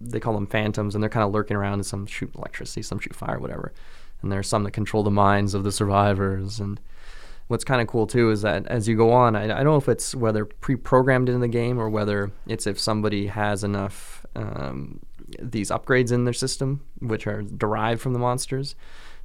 [0.00, 1.74] They call them phantoms, and they're kind of lurking around.
[1.74, 3.72] And some shoot electricity, some shoot fire, whatever.
[4.22, 6.58] And there's some that control the minds of the survivors.
[6.60, 6.80] And
[7.48, 9.76] what's kind of cool too is that as you go on, I, I don't know
[9.76, 15.00] if it's whether pre-programmed in the game or whether it's if somebody has enough um,
[15.40, 18.74] these upgrades in their system, which are derived from the monsters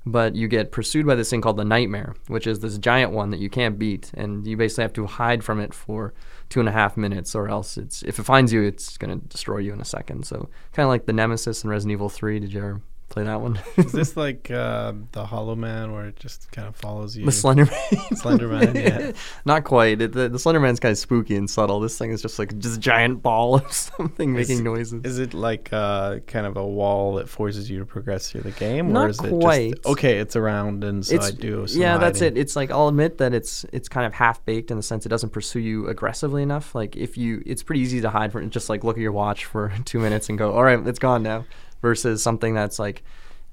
[0.06, 3.30] but you get pursued by this thing called the nightmare, which is this giant one
[3.30, 6.14] that you can't beat, and you basically have to hide from it for
[6.50, 9.60] two and a half minutes, or else it's if it finds you, it's gonna destroy
[9.60, 10.26] you in a second.
[10.26, 12.40] So kind of like the Nemesis in Resident Evil Three.
[12.40, 12.82] Did you ever
[13.12, 13.60] play that one?
[13.78, 17.26] Is this like uh, the Hollow Man, where it just kind of follows you?
[17.26, 18.16] the Slender Man.
[18.16, 19.12] Slender Man, yeah.
[19.46, 20.02] Not quite.
[20.02, 21.80] It, the, the Slender Man's kind of spooky and subtle.
[21.80, 25.04] This thing is just like just a giant ball of something Is- making noises.
[25.04, 28.52] Is it like uh, kind of a wall that forces you to progress through the
[28.52, 29.74] game, Not or is it quite.
[29.76, 30.18] just okay?
[30.18, 31.66] It's around, and so I do.
[31.70, 32.38] Yeah, that's it.
[32.38, 35.10] It's like I'll admit that it's it's kind of half baked in the sense it
[35.10, 36.74] doesn't pursue you aggressively enough.
[36.74, 38.50] Like if you, it's pretty easy to hide from.
[38.50, 41.24] Just like look at your watch for two minutes and go, all right, it's gone
[41.24, 41.46] now.
[41.82, 43.04] Versus something that's like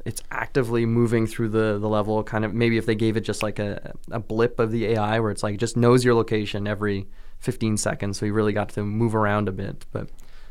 [0.05, 2.23] it's actively moving through the the level.
[2.23, 5.21] Kind of maybe if they gave it just like a a blip of the AI
[5.21, 7.09] where it's like just knows your location every
[7.41, 10.09] 15 seconds, so you really got to move around a bit, but.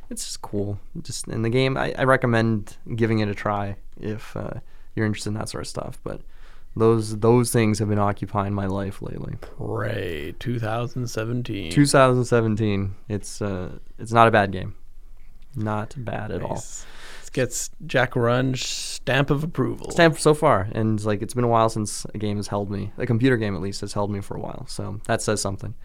[0.09, 0.79] It's just cool.
[1.01, 4.51] Just in the game, I, I recommend giving it a try if uh,
[4.95, 5.99] you're interested in that sort of stuff.
[6.01, 6.21] But
[6.77, 9.35] those those things have been occupying my life lately.
[9.41, 11.71] Prey 2017.
[11.71, 12.95] 2017.
[13.09, 14.75] It's uh, it's not a bad game.
[15.55, 16.63] Not bad at all.
[17.31, 19.91] Gets Jack Runge stamp of approval.
[19.91, 22.91] Stamp so far, and like it's been a while since a game has held me.
[22.97, 24.65] A computer game, at least, has held me for a while.
[24.67, 25.75] So that says something.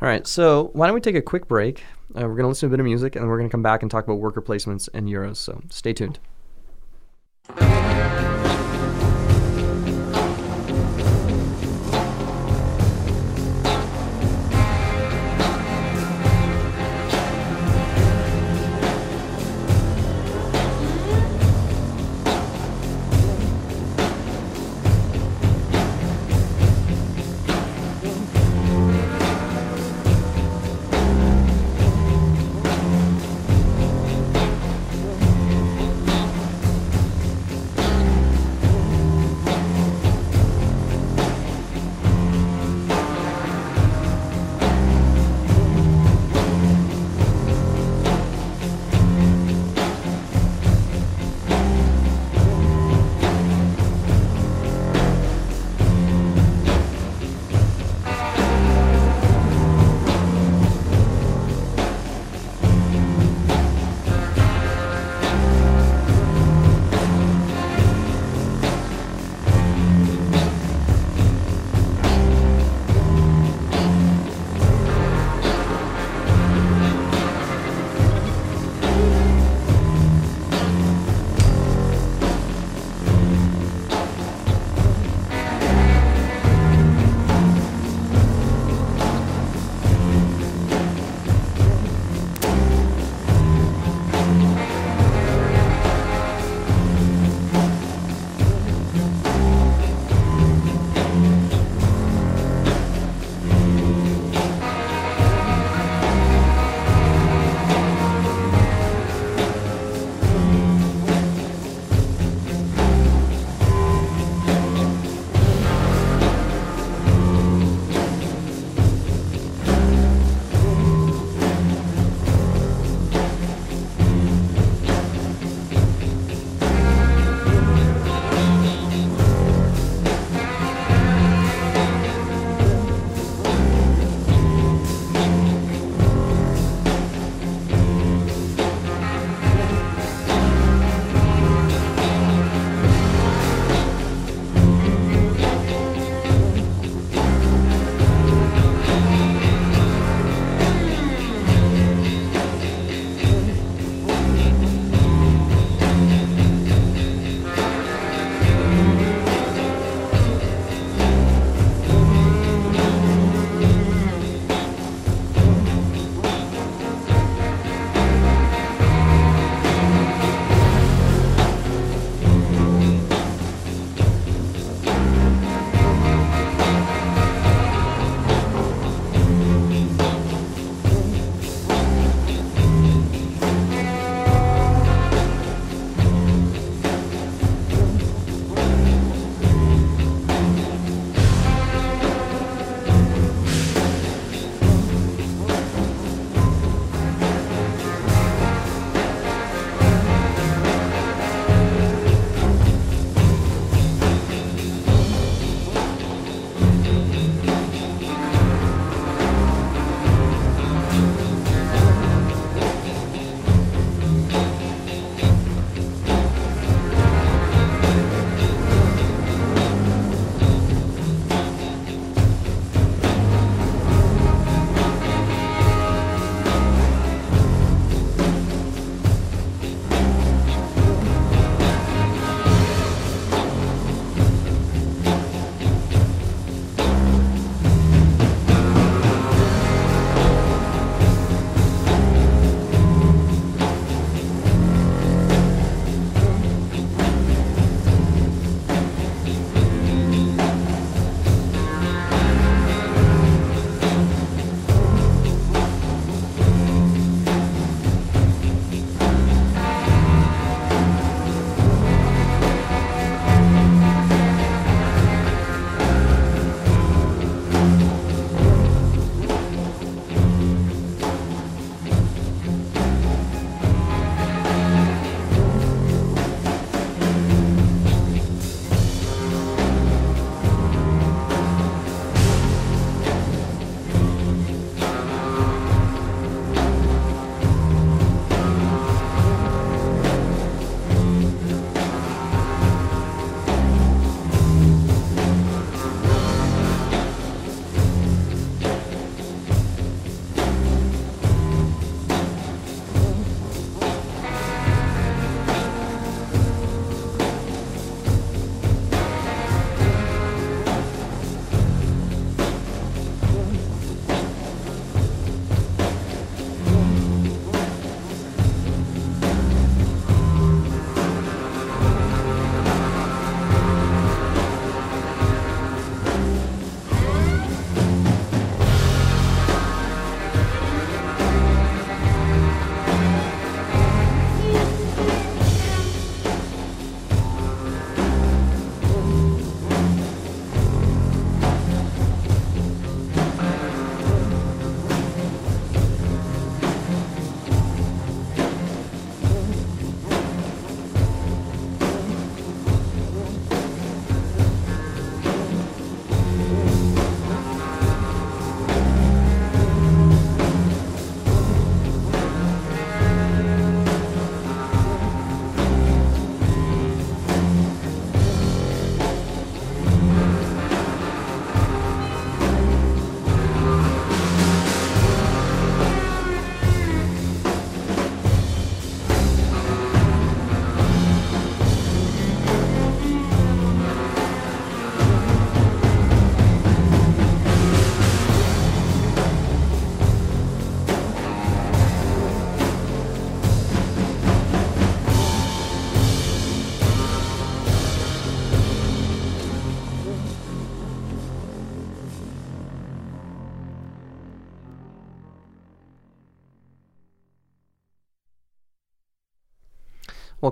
[0.00, 1.84] All right, so why don't we take a quick break,
[2.16, 3.82] Uh, we're to listen to a bit of music, and then we're to come back
[3.82, 5.36] and talk about worker placements and Euros.
[5.36, 6.18] So stay tuned.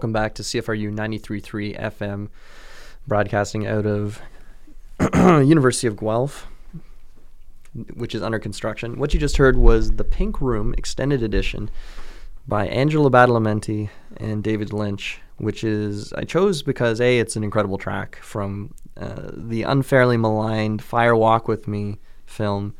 [0.01, 2.29] Welcome back to CFRU 93.3 FM,
[3.07, 4.23] broadcasting out of
[5.15, 6.47] University of Guelph,
[7.93, 8.99] which is under construction.
[8.99, 11.69] What you just heard was the Pink Room Extended Edition
[12.49, 17.77] by Angelo Badalamenti and David Lynch, which is I chose because a it's an incredible
[17.77, 22.75] track from uh, the unfairly maligned Fire Walk with Me film,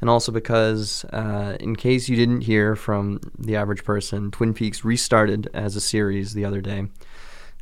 [0.00, 4.84] and also because uh, in case you didn't hear from the average person, Twin Peaks
[4.84, 6.88] restarted as a series the other day.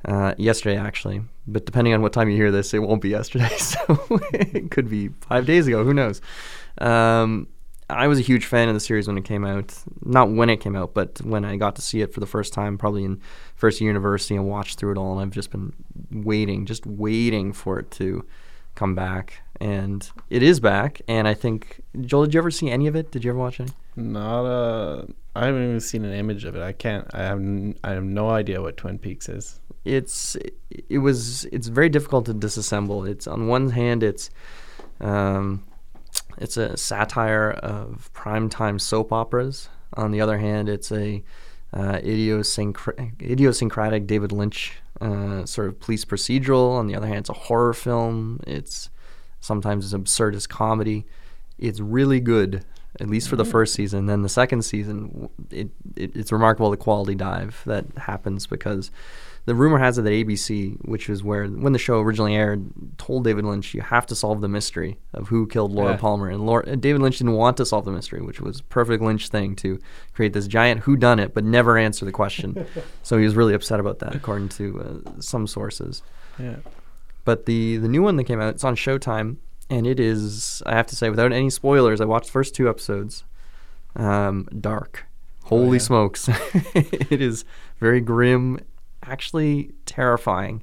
[0.04, 3.48] Uh, yesterday, actually, but depending on what time you hear this, it won't be yesterday,
[3.58, 3.98] so
[4.32, 5.82] it could be five days ago.
[5.82, 6.20] Who knows?
[6.78, 7.48] Um,
[7.88, 9.74] I was a huge fan of the series when it came out.
[10.04, 12.52] Not when it came out, but when I got to see it for the first
[12.52, 13.20] time, probably in
[13.54, 15.12] first year university, and watched through it all.
[15.12, 15.72] And I've just been
[16.10, 18.24] waiting, just waiting for it to
[18.74, 19.42] come back.
[19.60, 21.00] And it is back.
[21.08, 23.10] And I think Joel, did you ever see any of it?
[23.10, 23.70] Did you ever watch any?
[23.96, 25.06] Not a.
[25.34, 26.62] I haven't even seen an image of it.
[26.62, 27.06] I can't.
[27.14, 27.38] I have.
[27.38, 29.60] N- I have no idea what Twin Peaks is.
[29.84, 30.36] It's.
[30.70, 31.44] It was.
[31.46, 33.08] It's very difficult to disassemble.
[33.08, 34.30] It's on one hand, it's.
[35.00, 35.64] Um,
[36.38, 39.68] it's a satire of primetime soap operas.
[39.94, 41.22] On the other hand, it's a
[41.72, 46.72] uh, idiosyncra- idiosyncratic David Lynch uh, sort of police procedural.
[46.72, 48.40] On the other hand, it's a horror film.
[48.46, 48.90] It's
[49.40, 51.06] sometimes it's absurdist comedy.
[51.58, 52.64] It's really good,
[53.00, 54.06] at least for the first season.
[54.06, 58.90] Then the second season, it, it it's remarkable the quality dive that happens because
[59.46, 62.64] the rumor has it that ABC, which is where when the show originally aired,
[62.98, 65.98] told David Lynch you have to solve the mystery of who killed Laura Yeah.
[65.98, 69.28] Palmer, and Laura, David Lynch didn't want to solve the mystery, which was perfect Lynch
[69.28, 69.78] thing to
[70.14, 72.66] create this giant who done it but never answer the question.
[73.04, 76.02] so he was really upset about that, according to uh, some sources.
[76.40, 76.56] Yeah.
[77.26, 79.36] But the the new one that came out, it's on Showtime,
[79.68, 82.68] and it is I have to say without any spoilers, I watched the first two
[82.70, 83.24] episodes.
[83.96, 85.04] Um, dark,
[85.44, 85.78] holy Oh, yeah.
[85.78, 86.28] smokes!
[86.74, 87.44] it is
[87.78, 88.60] very grim,
[89.02, 90.62] actually terrifying.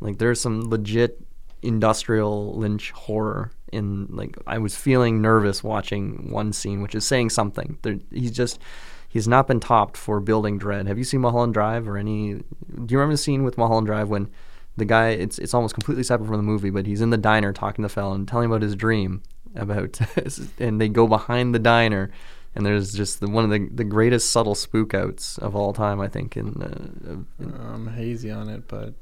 [0.00, 1.20] Like there's some legit
[1.62, 7.30] industrial Lynch horror in like I was feeling nervous watching one scene, which is saying
[7.30, 7.78] something.
[7.82, 8.60] There, he's just
[9.08, 10.86] he's not been topped for building dread.
[10.88, 12.34] Have you seen Mulholland Drive or any?
[12.34, 12.42] Do
[12.90, 14.28] you remember the scene with Mulholland Drive when
[14.76, 17.52] the guy it's it's almost completely separate from the movie, but he's in the diner
[17.52, 19.22] talking to Fell and telling about his dream
[19.54, 19.98] about,
[20.58, 22.10] and they go behind the diner.
[22.54, 26.00] And there's just the, one of the, the greatest subtle spook outs of all time,
[26.00, 26.38] I think.
[26.38, 28.94] In, uh, in I'm hazy on it, but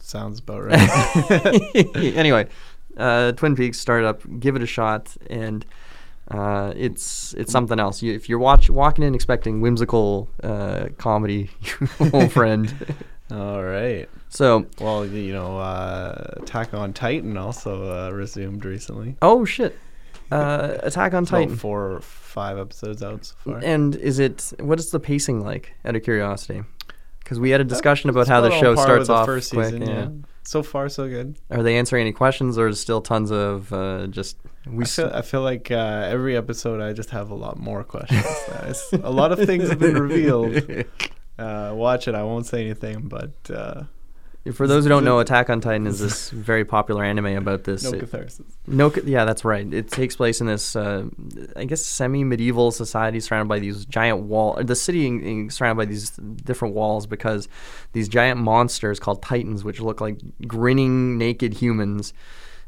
[0.00, 1.94] sounds about right.
[1.94, 2.48] anyway,
[2.96, 4.22] uh, Twin Peaks started up.
[4.40, 5.66] Give it a shot, and
[6.30, 8.02] uh, it's it's something else.
[8.02, 11.50] You, if you're watch walking in expecting whimsical uh, comedy,
[12.14, 12.94] old friend.
[13.32, 14.08] All right.
[14.28, 19.16] So, Well, you know, uh, Attack on Titan also uh, resumed recently.
[19.22, 19.78] oh shit,
[20.30, 21.56] uh, Attack on Titan.
[21.56, 23.60] four or five episodes out so far.
[23.62, 25.74] And is it what is the pacing like?
[25.84, 26.62] Out of curiosity,
[27.20, 29.66] because we had a discussion about how the show starts the off first quick.
[29.66, 29.88] season, yeah.
[29.88, 30.08] yeah.
[30.44, 31.36] So far, so good.
[31.50, 35.10] Are they answering any questions, or is still tons of uh, just we I feel,
[35.14, 38.24] I feel like uh, every episode I just have a lot more questions.
[38.50, 38.74] Uh,
[39.04, 40.84] a lot of things have been revealed.
[41.38, 42.14] Uh, watch it.
[42.14, 43.84] I won't say anything, but uh,
[44.52, 47.82] For those who don't know, Attack on Titan is this very popular anime about this.
[47.82, 48.46] no catharsis.
[48.66, 49.72] no, yeah, that's right.
[49.72, 51.04] It takes place in this, uh,
[51.56, 54.62] I guess, semi-medieval society surrounded by these giant wall.
[54.62, 57.48] The city in, in, surrounded by these different walls because
[57.92, 62.12] these giant monsters called Titans, which look like grinning naked humans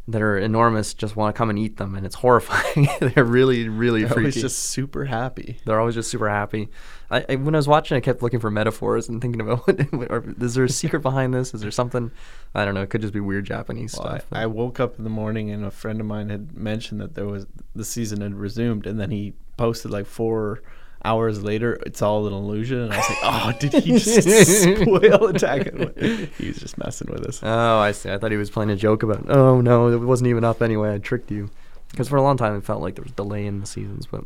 [0.06, 2.88] that are enormous, just want to come and eat them, and it's horrifying.
[3.00, 4.26] They're really, really I freaky.
[4.26, 5.58] was just super happy.
[5.64, 6.68] They're always just super happy.
[7.10, 10.10] I, I when I was watching, I kept looking for metaphors and thinking about what,
[10.10, 11.54] or is there a secret behind this?
[11.54, 12.10] Is there something?
[12.54, 12.82] I don't know.
[12.82, 14.28] It could just be weird Japanese Well, I, stuff.
[14.32, 17.26] I woke up in the morning and a friend of mine had mentioned that there
[17.26, 20.62] was the season had resumed, and then he posted like four
[21.04, 24.22] hours later, it's all an illusion, and I was like, oh, did he just
[24.82, 25.74] spoil Attack?
[26.38, 27.40] He was just messing with us.
[27.42, 28.10] oh, I see.
[28.10, 29.28] I thought he was playing a joke about.
[29.28, 30.94] Oh no, it wasn't even up anyway.
[30.94, 31.50] I tricked you.
[31.90, 34.24] Because for a long time it felt like there was delay in the seasons, but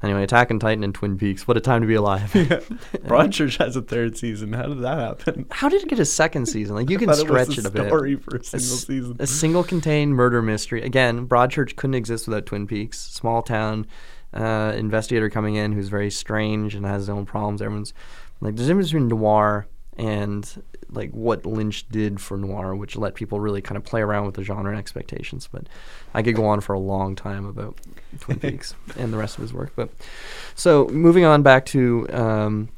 [0.00, 1.48] anyway, Attack on Titan and Twin Peaks.
[1.48, 2.30] What a time to be alive!
[2.32, 4.52] Broadchurch has a third season.
[4.52, 5.46] How did that happen?
[5.50, 6.76] How did it get a second season?
[6.76, 7.86] Like you can thought it was stretch it a bit.
[7.88, 9.16] Story for a a, single s- season.
[9.18, 10.82] a single contained murder mystery.
[10.82, 12.98] Again, Broadchurch couldn't exist without Twin Peaks.
[13.00, 13.88] Small town
[14.32, 17.62] uh, investigator coming in who's very strange and has his own problems.
[17.62, 17.94] Everyone's
[18.40, 19.66] like, there's a difference between noir
[19.96, 24.26] and like what Lynch did for noir, which let people really kind of play around
[24.26, 25.48] with the genre and expectations.
[25.50, 25.68] But
[26.14, 27.78] I could go on for a long time about
[28.20, 29.72] Twin Peaks and the rest of his work.
[29.76, 29.90] But
[30.54, 32.06] so moving on back to.
[32.10, 32.68] Um,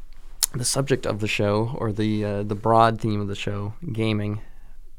[0.54, 4.40] the subject of the show, or the uh, the broad theme of the show, gaming,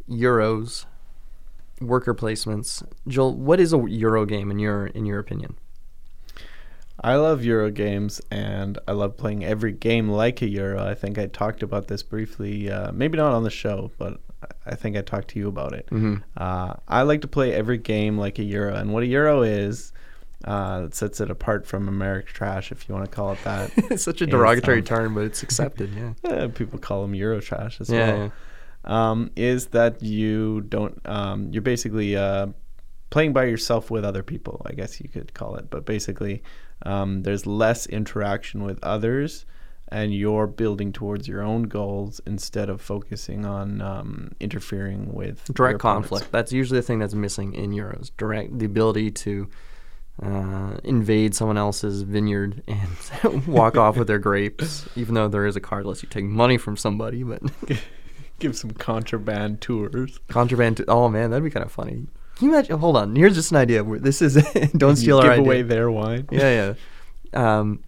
[0.10, 0.86] Euros,
[1.80, 2.84] worker placements.
[3.08, 5.58] Joel, what is a Euro game in your in your opinion?
[7.00, 10.86] I love Euro games, and I love playing every game like a Euro.
[10.86, 14.20] I think I talked about this briefly, uh, maybe not on the show, but
[14.66, 15.88] I think I talked to you about it.
[15.88, 16.16] Mm-hmm.
[16.38, 19.91] Uh, I like to play every game like a Euro, and what a Euro is,
[20.46, 23.72] uh, that sets it apart from American trash, if you want to call it that.
[23.78, 25.89] it's such a derogatory um, term, but it's accepted.
[25.94, 26.32] Yeah.
[26.32, 28.34] Eh, people call them Euro trash as Yeah, well.
[28.86, 31.00] Um, is that you don't?
[31.06, 32.48] Um, you're basically uh,
[33.10, 34.62] playing by yourself with other people.
[34.66, 36.44] I guess you could call it, but basically,
[36.84, 39.46] um, there's less interaction with others,
[39.90, 45.80] and you're building towards your own goals instead of focusing on um, interfering with direct
[45.80, 46.32] conflict.
[46.32, 48.12] That's usually the thing that's missing in Euros.
[48.18, 49.48] Direct, the ability to
[50.22, 55.56] uh, invade someone else's vineyard and walk off with their grapes, even though there is
[55.56, 57.24] a card lets you take money from somebody.
[57.24, 57.42] But
[58.40, 60.20] Give some contraband tours.
[60.28, 60.78] contraband.
[60.78, 62.08] To, oh man, that'd be kind of funny.
[62.36, 62.78] Can you imagine?
[62.80, 63.16] Hold on.
[63.16, 63.84] Here's just an idea.
[63.84, 64.36] Where this is
[64.78, 65.46] don't steal give our idea.
[65.46, 66.28] away their wine.
[66.32, 66.74] yeah,
[67.34, 67.60] yeah.
[67.60, 67.82] Um,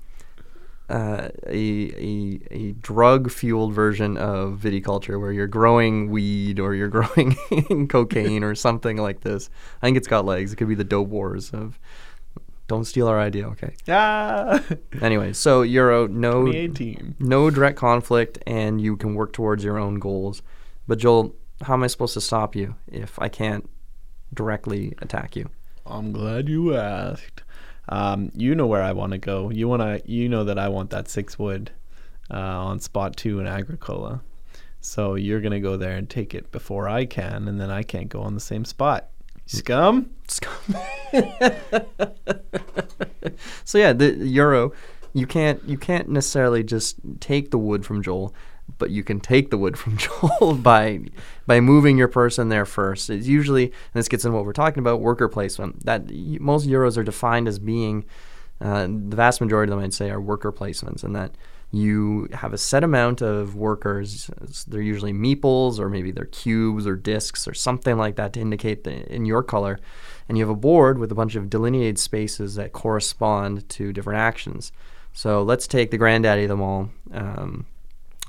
[0.87, 6.87] uh, a, a a drug fueled version of viticulture where you're growing weed or you're
[6.99, 9.49] growing cocaine or something like this.
[9.81, 10.53] I think it's got legs.
[10.53, 11.79] It could be the dope wars of
[12.67, 13.47] don't steal our idea.
[13.49, 13.73] Okay.
[13.87, 14.63] Ah,
[15.01, 16.45] Anyway, so Euro no
[17.19, 20.43] no direct conflict and you can work towards your own goals.
[20.87, 23.67] But Joel, how am I supposed to stop you if I can't
[24.35, 25.49] directly attack you?
[25.85, 27.43] I'm glad you asked.
[27.89, 29.49] Um, you know where I want to go.
[29.51, 30.01] You want to.
[30.11, 31.71] You know that I want that six wood
[32.31, 34.21] uh, on spot two in Agricola.
[34.81, 38.09] So you're gonna go there and take it before I can, and then I can't
[38.09, 39.09] go on the same spot.
[39.47, 40.09] Scum.
[40.27, 40.75] Scum.
[43.63, 44.73] so yeah, the Euro,
[45.13, 48.33] you can't you can't necessarily just take the wood from Joel,
[48.77, 51.01] but you can take the wood from Joel by
[51.45, 53.09] by moving your person there first.
[53.09, 55.85] It's usually, and this gets into what we're talking about, worker placement.
[55.85, 56.11] That
[56.41, 58.05] most Euros are defined as being,
[58.61, 61.35] uh, the vast majority of them I'd say are worker placements, and that
[61.71, 64.29] you have a set amount of workers.
[64.67, 68.85] They're usually meeples or maybe they're cubes or discs or something like that to indicate
[68.85, 69.79] the, in your color.
[70.29, 74.19] And you have a board with a bunch of delineated spaces that correspond to different
[74.19, 74.71] actions.
[75.11, 76.89] So let's take the granddaddy of them all.
[77.11, 77.65] Um,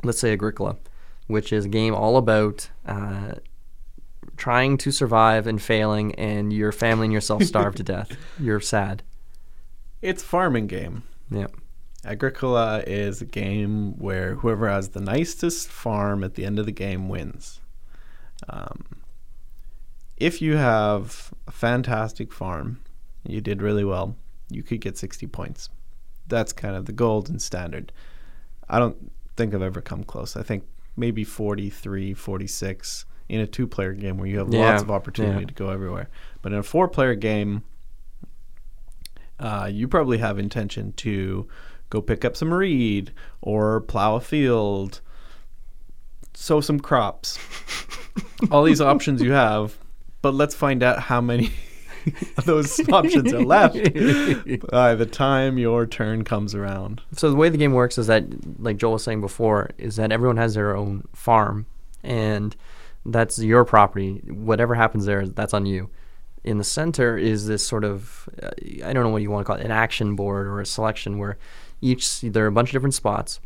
[0.03, 0.77] let's say Agricola,
[1.27, 3.33] which is a game all about uh,
[4.37, 8.13] trying to survive and failing, and your family and yourself starve to death.
[8.39, 9.03] You're sad.
[10.03, 11.03] It's farming game.
[11.31, 11.49] Yeah.
[12.05, 16.73] Agricola is a game where whoever has the nicest farm at the end of the
[16.73, 17.61] game wins.
[18.49, 18.85] Um,
[20.17, 22.81] if you have a fantastic farm,
[23.25, 24.17] you did really well,
[24.49, 25.69] you could get 60 points.
[26.29, 27.93] That's kind of the golden standard.
[28.69, 30.37] I don't think I've ever come close.
[30.37, 30.65] I think
[30.97, 35.41] maybe 43, 46 in a two player game where you have Yeah, lots of opportunity
[35.41, 35.47] yeah.
[35.47, 36.09] to go everywhere.
[36.43, 37.63] But in a four player game,
[39.39, 41.47] uh, you probably have intention to
[41.91, 43.13] go pick up some reed
[43.43, 45.01] or plow a field,
[46.35, 47.39] sow some crops.
[48.51, 49.77] All these options you have,
[50.23, 51.51] but let's find out how many
[52.45, 53.75] those options are left
[54.71, 57.03] by the time your turn comes around.
[57.13, 58.25] So the way the game works is that,
[58.61, 61.67] like Joel was saying before, is that everyone has their own farm,
[62.03, 62.55] and
[63.05, 64.23] that's your property.
[64.29, 65.91] Whatever happens there, that's on you.
[66.45, 68.51] In the center is this sort of, uh,
[68.85, 71.19] I don't know what you want to call it, an action board or a selection
[71.19, 71.39] where
[71.81, 73.41] each there are a bunch of different spots,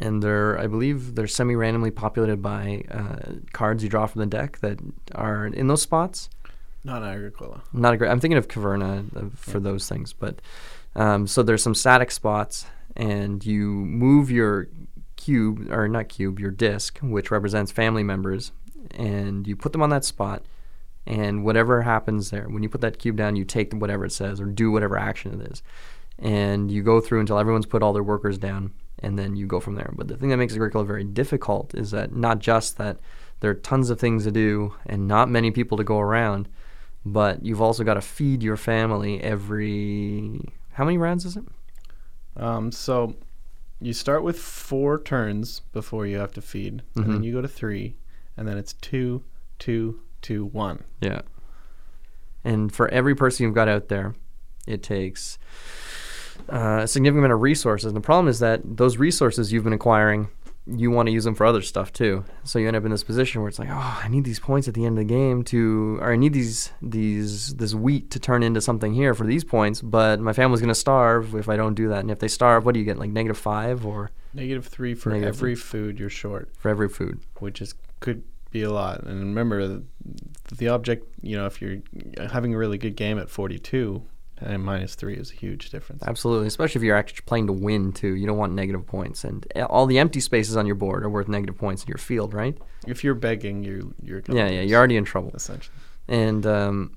[0.00, 4.58] and they're I believe they're semi-randomly populated by uh, cards you draw from the deck
[4.58, 4.80] that
[5.14, 6.28] are in those spots
[6.88, 7.62] Not Agricola.
[7.74, 8.10] not a great.
[8.10, 10.40] I'm thinking of Caverna uh, for those things, but
[10.96, 12.64] um, so there's some static spots,
[12.96, 14.68] and you move your
[15.16, 18.52] cube or not cube, your disc, which represents family members,
[18.92, 20.42] and you put them on that spot,
[21.06, 24.40] and whatever happens there, when you put that cube down, you take whatever it says
[24.40, 25.62] or do whatever action it is,
[26.18, 29.60] and you go through until everyone's put all their workers down, and then you go
[29.60, 29.92] from there.
[29.94, 32.98] But the thing that makes Agricola very difficult is that not just that
[33.40, 36.48] there are tons of things to do and not many people to go around
[37.04, 40.40] but you've also got to feed your family every
[40.72, 41.44] how many rounds is it
[42.36, 43.14] Um, so
[43.80, 47.24] you start with four turns before you have to feed, and then Mhm.
[47.24, 47.96] you go to three,
[48.36, 49.22] and then it's two,
[49.58, 50.82] two, two, one.
[51.00, 51.22] yeah
[52.44, 54.14] and for every person you've got out there
[54.66, 55.38] it takes
[56.52, 59.72] uh, a significant amount of resources and the problem is that those resources you've been
[59.72, 60.28] acquiring
[60.70, 62.24] you want to use them for other stuff too.
[62.44, 64.68] So you end up in this position where it's like oh i need these points
[64.68, 68.18] at the end of the game to or i need these these this wheat to
[68.18, 71.56] turn into something here for these points but my family's going to starve if i
[71.56, 72.00] don't do that.
[72.00, 75.10] And if they starve what do you get like negative five or Negative three for
[75.10, 77.20] Negative every food you're short, for every food.
[77.38, 79.02] Which is could be a lot.
[79.02, 79.84] And remember, the,
[80.54, 81.78] the object, you know, if you're
[82.30, 84.02] having a really good game at 42,
[84.40, 86.02] and minus three is a huge difference.
[86.06, 88.14] Absolutely, especially if you're actually playing to win too.
[88.14, 91.28] You don't want negative points, and all the empty spaces on your board are worth
[91.28, 92.56] negative points in your field, right?
[92.86, 95.32] If you're begging, you you're gonna Yeah, yeah, you're already in trouble.
[95.34, 95.74] essentially.
[96.08, 96.96] And um,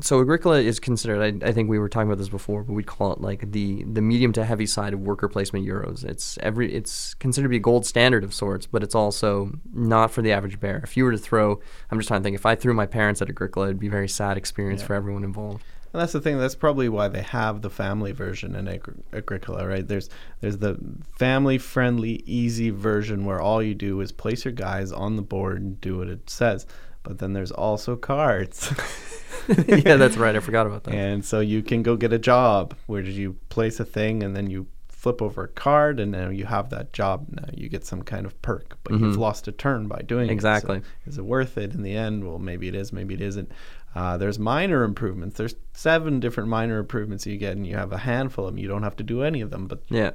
[0.00, 1.42] so Agricola is considered.
[1.44, 3.84] I, I think we were talking about this before, but we'd call it like the
[3.84, 6.04] the medium to heavy side of worker placement euros.
[6.04, 10.10] It's every it's considered to be a gold standard of sorts, but it's also not
[10.10, 10.80] for the average bear.
[10.84, 11.60] If you were to throw,
[11.90, 12.34] I'm just trying to think.
[12.34, 14.88] If I threw my parents at Agricola, it'd be a very sad experience Yeah.
[14.88, 15.62] for everyone involved.
[15.94, 16.38] And that's the thing.
[16.38, 19.86] That's probably why they have the family version in Agri- Agricola, right?
[19.86, 20.76] There's there's the
[21.16, 25.62] family friendly, easy version where all you do is place your guys on the board
[25.62, 26.66] and do what it says.
[27.04, 28.72] But then there's also cards.
[29.68, 30.34] yeah, that's right.
[30.34, 30.94] I forgot about that.
[30.94, 34.50] And so you can go get a job where you place a thing and then
[34.50, 37.26] you flip over a card and now you have that job.
[37.30, 39.18] Now you get some kind of perk, but you've Mhm.
[39.18, 40.78] lost a turn by doing Exactly.
[40.78, 40.84] it.
[41.04, 42.24] So is it worth it in the end?
[42.24, 43.52] Well, maybe it is, maybe it isn't.
[43.94, 45.36] Uh, there's minor improvements.
[45.36, 48.58] There's seven different minor improvements you get, and you have a handful of them.
[48.58, 50.10] You don't have to do any of them, but Yeah,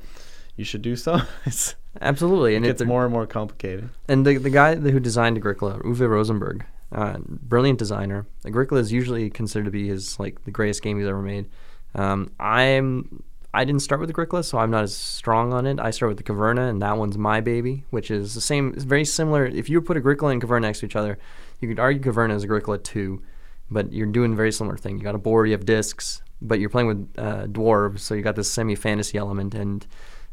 [0.55, 1.23] you should do some.
[1.45, 2.55] it's, absolutely.
[2.55, 3.89] it gets more and more complicated.
[4.07, 8.25] And the the guy who designed Agricola, Uwe Rosenberg, uh, brilliant designer.
[8.45, 11.47] Agricola is usually considered to be his like the greatest game he's ever made.
[11.95, 13.23] Um, I'm
[13.53, 15.79] I didn't start with Agricola, so I'm not as strong on it.
[15.79, 18.73] I start with the Caverna, and that one's my baby, which is the same.
[18.75, 19.45] It's very similar.
[19.45, 21.17] If you put Agricola and Caverna next to each other,
[21.59, 23.23] you could argue Caverna is Agricola two,
[23.71, 24.97] but you're doing very similar thing.
[24.97, 28.21] You got a board, you have discs, but you're playing with uh, dwarves, so you
[28.21, 29.85] got this semi fantasy element and.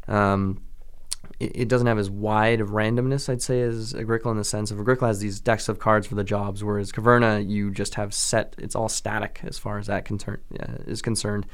[0.07, 0.61] Um,
[1.39, 4.71] it, it doesn't have as wide of randomness, I'd say, as Agricola in the sense
[4.71, 8.13] of Agricola has these decks of cards for the jobs, whereas Caverna you just have
[8.13, 8.55] set.
[8.57, 11.45] It's all static as far as that concern uh, is concerned,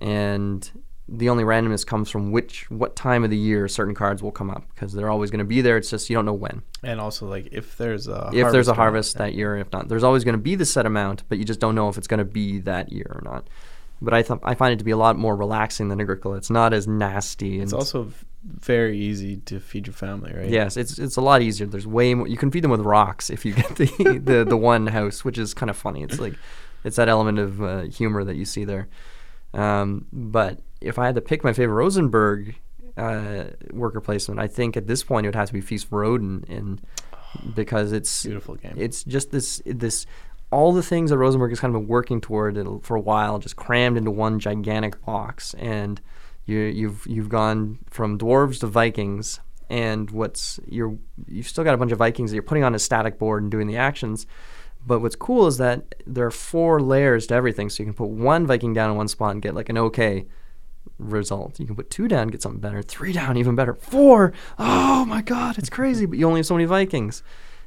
[0.00, 0.70] and
[1.08, 4.50] the only randomness comes from which what time of the year certain cards will come
[4.50, 5.76] up because they're always going to be there.
[5.76, 6.62] It's just you don't know when.
[6.82, 10.04] And also, like, if there's a if there's a harvest that year, if not, there's
[10.04, 12.18] always going to be the set amount, but you just don't know if it's going
[12.18, 13.48] to be that year or not.
[14.00, 16.36] But I th- I find it to be a lot more relaxing than Agricola.
[16.36, 17.60] It's not as nasty.
[17.60, 18.12] It's also
[18.44, 20.48] very easy to feed your family, right?
[20.48, 21.66] Yes, it's it's a lot easier.
[21.66, 22.26] There's way more.
[22.26, 25.38] You can feed them with rocks if you get the the, the one house, which
[25.38, 26.02] is kind of funny.
[26.02, 26.34] It's like
[26.84, 28.88] it's that element of uh, humor that you see there.
[29.54, 32.56] Um, but if I had to pick my favorite Rosenberg
[32.96, 36.04] uh, worker placement, I think at this point it would have to be Feast for
[36.04, 36.80] Odin, and
[37.54, 38.74] because it's Beautiful game.
[38.76, 40.06] it's just this this
[40.50, 43.56] all the things that Rosenberg has kind of been working toward for a while, just
[43.56, 46.00] crammed into one gigantic box, and
[46.44, 49.40] you you've you've gone from dwarves to Vikings,
[49.70, 52.78] and what's you're you've still got a bunch of Vikings that you're putting on a
[52.78, 54.26] static board and doing the actions.
[54.84, 58.08] But what's cool is that there are four layers to everything, so you can put
[58.08, 60.26] one Viking down in one spot and get like an okay
[60.98, 61.60] result.
[61.60, 62.82] You can put two down, get something better.
[62.82, 63.74] Three down, even better.
[63.74, 66.06] Four, oh my god, it's crazy.
[66.06, 67.22] but you only have so many Vikings,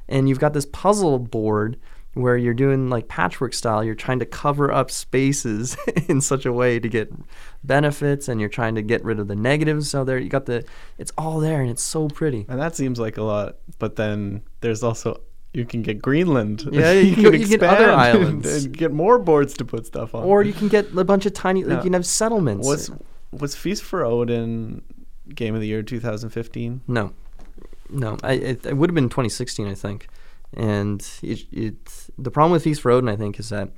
[0.08, 1.78] and you've got this puzzle board
[2.14, 3.84] where you're doing like patchwork style.
[3.84, 5.76] You're trying to cover up spaces
[6.08, 7.12] in such a way to get
[7.64, 9.90] benefits, and you're trying to get rid of the negatives.
[9.90, 10.64] So there, you got the.
[10.98, 12.46] It's all there, and it's so pretty.
[12.48, 15.20] And that seems like a lot, but then there's also
[15.56, 16.68] you can get Greenland.
[16.70, 18.46] Yeah, you can you get other islands.
[18.46, 20.22] and, and get more boards to put stuff on.
[20.24, 21.62] Or you can get a bunch of tiny.
[21.64, 21.76] Like Yeah.
[21.78, 22.66] you can have settlements.
[22.66, 22.90] was
[23.32, 24.82] was Feast for Odin
[25.34, 26.82] Game of the Year 2015?
[26.86, 27.12] No,
[27.90, 28.16] no.
[28.22, 30.08] I it, it would have been 2016, I think.
[30.54, 31.76] And it, it
[32.18, 33.70] the problem with Feast for Odin, I think, is that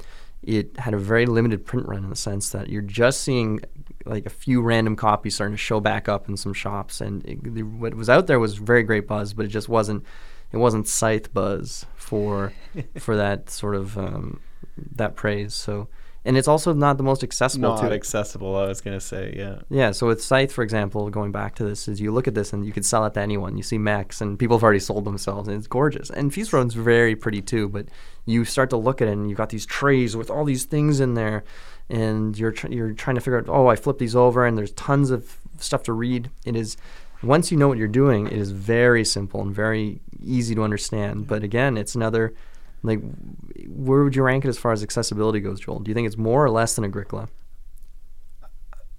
[0.42, 3.60] it had a very limited print run in the sense that you're just seeing
[4.04, 7.54] like a few random copies starting to show back up in some shops, and it,
[7.54, 10.04] the, what was out there was very great buzz, but it just wasn't
[10.52, 12.52] it wasn't scythe buzz for
[12.98, 14.40] for that sort of um,
[14.76, 15.54] that praise.
[15.54, 15.88] So.
[16.24, 18.54] And it's also not the most accessible Not to accessible.
[18.54, 19.60] I was gonna say, yeah.
[19.70, 22.52] yeah, so with Scythe, for example, going back to this, is you look at this
[22.52, 23.56] and you could sell it to anyone.
[23.56, 26.10] You see mechs and people have already sold themselves, and it's gorgeous.
[26.10, 27.86] And Feast Road's very pretty too, but
[28.26, 31.00] you start to look at it, and you've got these trays with all these things
[31.00, 31.44] in there,
[31.88, 34.72] and you're tr- you're trying to figure out, oh, I flip these over, and there's
[34.72, 36.30] tons of stuff to read.
[36.44, 36.76] It is
[37.22, 41.26] once you know what you're doing, it is very simple and very easy to understand.
[41.26, 42.34] But again, it's another
[42.82, 43.00] like
[43.68, 45.80] where would you rank it as far as accessibility goes, Joel?
[45.80, 47.28] Do you think it's more or less than Agricola?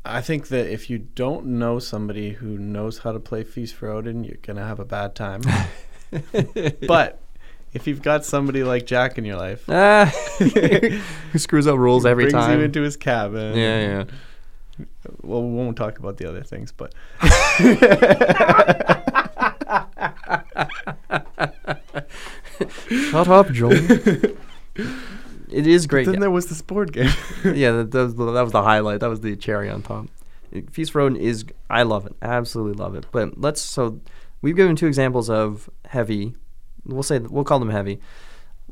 [0.06, 3.90] I think that if you don't know somebody who knows how to play Feast for
[3.90, 5.42] Odin, you're gonna have a bad time.
[6.88, 7.20] but
[7.74, 10.06] if you've got somebody like Jack in your life, Ah,
[10.40, 12.58] who screws up rules every brings time?
[12.60, 13.56] you into his cabin.
[13.56, 14.04] yeah, yeah.
[15.22, 16.94] Well, we won't talk about the other things, but
[22.90, 23.74] Shut up, Joel.
[23.74, 26.06] it is great.
[26.06, 27.12] then there was this board game.
[27.46, 29.00] yeah, that, that, was the, that was the highlight.
[29.00, 30.08] That was the cherry on top.
[30.72, 31.46] Feast Odin is.
[31.70, 32.16] I love it.
[32.22, 33.06] Absolutely love it.
[33.12, 33.62] But let's.
[33.62, 34.00] So
[34.42, 36.36] we've given two examples of heavy.
[36.86, 38.00] We'll say we'll call them heavy.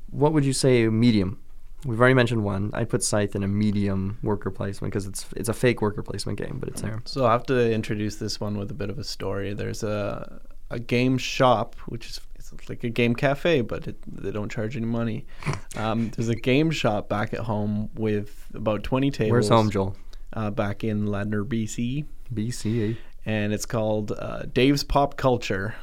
[0.10, 1.40] What would you say medium?
[1.86, 2.72] We've already mentioned one.
[2.74, 6.38] I'd put Scythe in a medium worker placement because it's it's a fake worker placement
[6.40, 7.02] game, but it's there.
[7.06, 9.54] So I have to introduce this one with a bit of a story.
[9.54, 14.32] There's a a game shop, which is it's like a game cafe, but it, they
[14.32, 15.26] don't charge any money.
[15.76, 19.32] Um, there's a game shop back at home with about 20 tables.
[19.32, 19.96] Where's home, Joel?
[20.34, 22.98] Uh, back in Ladner, BC, BC.
[23.28, 25.76] and it's called uh, Dave's Pop Culture.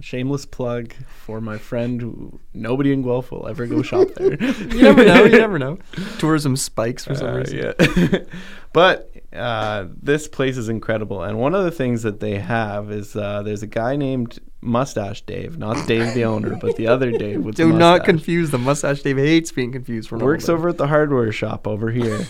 [0.00, 0.92] Shameless plug
[1.24, 2.00] for my friend.
[2.00, 4.42] Who, nobody in Guelph will ever go shop there.
[4.42, 5.24] You never know.
[5.24, 5.78] You never know.
[6.18, 7.58] Tourism spikes for some Uh, reason.
[7.78, 8.18] yeah.
[8.72, 11.22] but uh, this place is incredible.
[11.22, 15.22] And one of the things that they have is uh, there's a guy named Mustache
[15.22, 18.58] Dave, not Dave the owner, but the other Dave with the Do not confuse the
[18.58, 19.02] mustache.
[19.02, 22.20] Dave hates being confused for Works over at the hardware shop over here,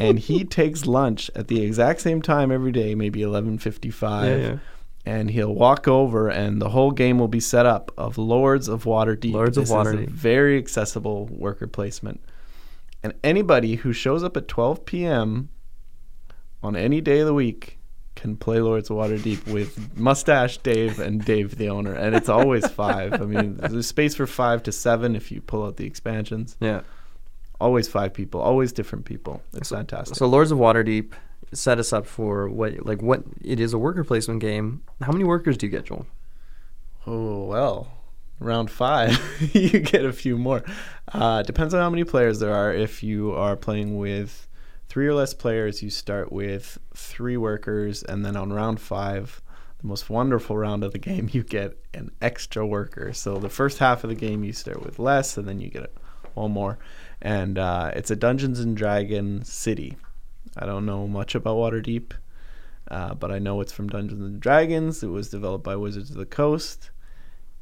[0.00, 4.40] and he takes lunch at the exact same time every day, maybe eleven fifty-five.
[4.40, 4.58] Yeah, yeah.
[5.06, 8.84] And he'll walk over, and the whole game will be set up of Lords of
[8.84, 9.32] Waterdeep.
[9.32, 10.08] Lords of This is a Waterdeep.
[10.10, 12.20] very accessible worker placement.
[13.02, 15.48] And anybody who shows up at 12 p.m.
[16.62, 17.78] on any day of the week
[18.14, 22.68] can play Lords of Waterdeep with Mustache Dave and Dave the owner, and it's always
[22.70, 23.14] five.
[23.14, 26.58] I mean, there's space for five to seven if you pull out the expansions.
[26.60, 26.82] Yeah.
[27.58, 29.42] Always five people, always different people.
[29.54, 30.16] It's fantastic.
[30.16, 31.12] So Lords of Waterdeep
[31.52, 34.82] set us up for what like what it is a worker placement game.
[35.02, 36.06] How many workers do you get, Joel?
[37.06, 37.88] Oh well,
[38.38, 39.18] round five,
[39.54, 40.62] you get a few more.
[41.12, 42.72] Uh, depends on how many players there are.
[42.72, 44.48] If you are playing with
[44.88, 49.40] three or less players, you start with three workers, and then on round five,
[49.80, 53.12] the most wonderful round of the game, you get an extra worker.
[53.12, 55.92] So the first half of the game, you start with less, and then you get
[56.34, 56.78] one more.
[57.22, 59.96] And uh, it's a Dungeons and Dragon city.
[60.56, 62.12] I don't know much about Waterdeep.
[62.90, 65.02] Uh, but I know it's from Dungeons and Dragons.
[65.02, 66.90] It was developed by Wizards of the Coast,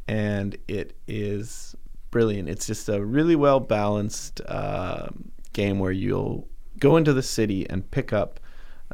[0.07, 1.77] and it is
[2.11, 2.49] brilliant.
[2.49, 5.09] It's just a really well balanced uh,
[5.53, 8.41] game where you'll go into the city and pick up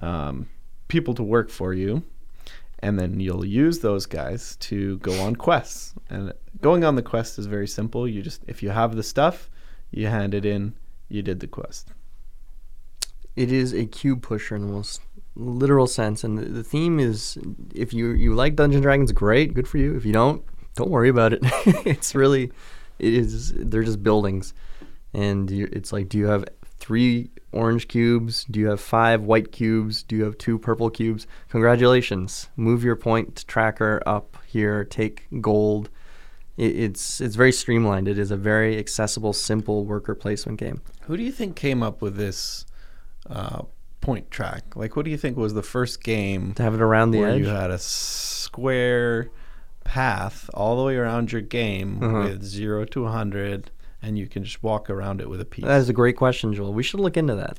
[0.03, 0.49] um,
[0.89, 2.03] people to work for you,
[2.81, 5.95] and then you'll use those guys to go on quests.
[6.11, 8.09] And going on the quest is very simple.
[8.09, 9.49] You just if you have the stuff,
[9.93, 10.75] you hand it in.
[11.09, 11.94] You did the quest.
[13.37, 15.01] It is a cube pusher in the most
[15.37, 17.39] literal sense, and the, the theme is
[17.75, 19.97] if you you like Dungeons and Dragons, great, good for you.
[19.97, 20.45] If you don't,
[20.77, 21.41] don't worry about it.
[21.87, 22.53] it's really,
[22.99, 23.53] it is.
[23.53, 24.55] They're just buildings,
[25.13, 26.45] and you, it's like, do you have
[26.79, 28.45] three orange cubes?
[28.45, 30.03] Do you have five white cubes?
[30.03, 31.27] Do you have two purple cubes?
[31.49, 32.49] Congratulations!
[32.57, 34.85] Move your point tracker up here.
[34.85, 35.91] Take gold.
[36.57, 38.07] It, it's it's very streamlined.
[38.07, 40.83] It is a very accessible, simple worker placement game.
[41.03, 42.65] Who do you think came up with this
[43.29, 43.63] uh,
[44.01, 44.77] point track?
[44.77, 47.31] Like, what do you think was the first game To have it around the where
[47.31, 47.41] edge.
[47.41, 49.31] you had a square
[49.85, 52.23] path all the way around your game Uh-huh.
[52.29, 53.71] with zero to 100,
[54.03, 55.65] and you can just walk around it with a piece?
[55.65, 56.73] That is a great question, Joel.
[56.73, 57.59] We should look into that.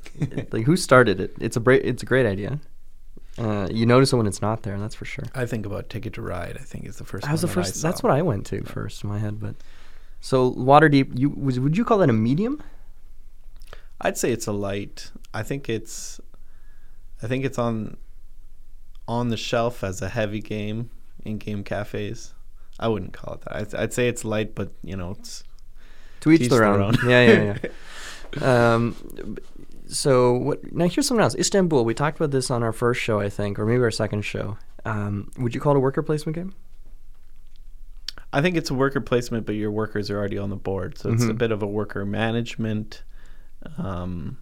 [0.54, 1.36] like, who started it?
[1.40, 2.60] It's a bra- it's a great idea.
[3.38, 5.26] Uh, you notice it when it's not there, that's for sure.
[5.36, 6.56] I think about Ticket to Ride.
[6.58, 7.26] I think is the first.
[7.26, 7.82] That was the one that first.
[7.82, 9.42] That's what I went to first in my head.
[9.42, 9.56] But
[10.22, 12.64] so Waterdeep, you was would you call that a medium?
[14.06, 15.12] I'd say it's a light.
[15.34, 16.20] I think it's,
[17.24, 17.98] I think it's on,
[19.08, 20.90] on the shelf as a heavy game
[21.24, 22.34] in game cafes.
[22.80, 23.56] I wouldn't call it that.
[23.56, 25.44] I'd, I'd say it's light, but you know, it's
[26.22, 26.82] To each their own.
[26.82, 26.96] own.
[27.10, 27.58] yeah, yeah,
[28.42, 28.74] yeah.
[28.76, 28.96] um,
[29.88, 30.72] so what?
[30.74, 31.36] Now here's something else.
[31.36, 31.86] Istanbul.
[31.86, 34.58] We talked about this on our first show, I think, or maybe our second show.
[34.84, 36.54] Um, would you call it a worker placement game?
[38.34, 41.12] I think it's a worker placement, but your workers are already on the board, so
[41.12, 41.38] it's a Mhm.
[41.38, 43.04] bit of a worker management,
[43.78, 44.38] um,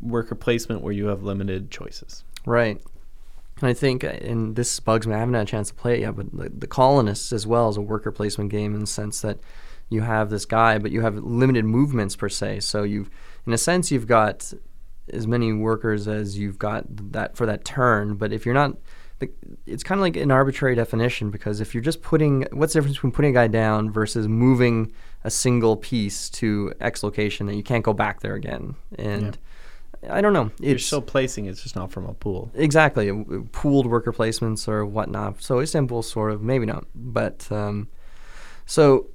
[0.00, 2.24] worker placement where you have limited choices.
[2.44, 2.80] Right.
[3.60, 5.94] And I think, uh, and this bugs me, I haven't had a chance to play
[5.94, 8.86] it yet, but the, the Colonists as well is a worker placement game in the
[8.86, 9.38] sense that
[9.88, 12.60] you have this guy, but you have limited movements per se.
[12.60, 13.08] So you've,
[13.46, 14.52] in a sense, you've got
[15.10, 18.16] as many workers as you've got that for that turn.
[18.16, 18.76] But if you're not,
[19.18, 19.30] the-
[19.66, 22.96] it's kind of like an arbitrary definition because if you're just putting, what's the difference
[22.96, 24.92] between putting a guy down versus moving
[25.24, 28.74] a single piece to X location that you can't go back there again?
[28.98, 29.38] And
[30.08, 30.50] I don't know.
[30.60, 32.50] You're It's still placing; it's just not from a pool.
[32.54, 33.10] Exactly,
[33.52, 35.42] pooled worker placements or whatnot.
[35.42, 36.84] So Istanbul, sort of, maybe not.
[36.94, 37.88] But um,
[38.66, 39.08] so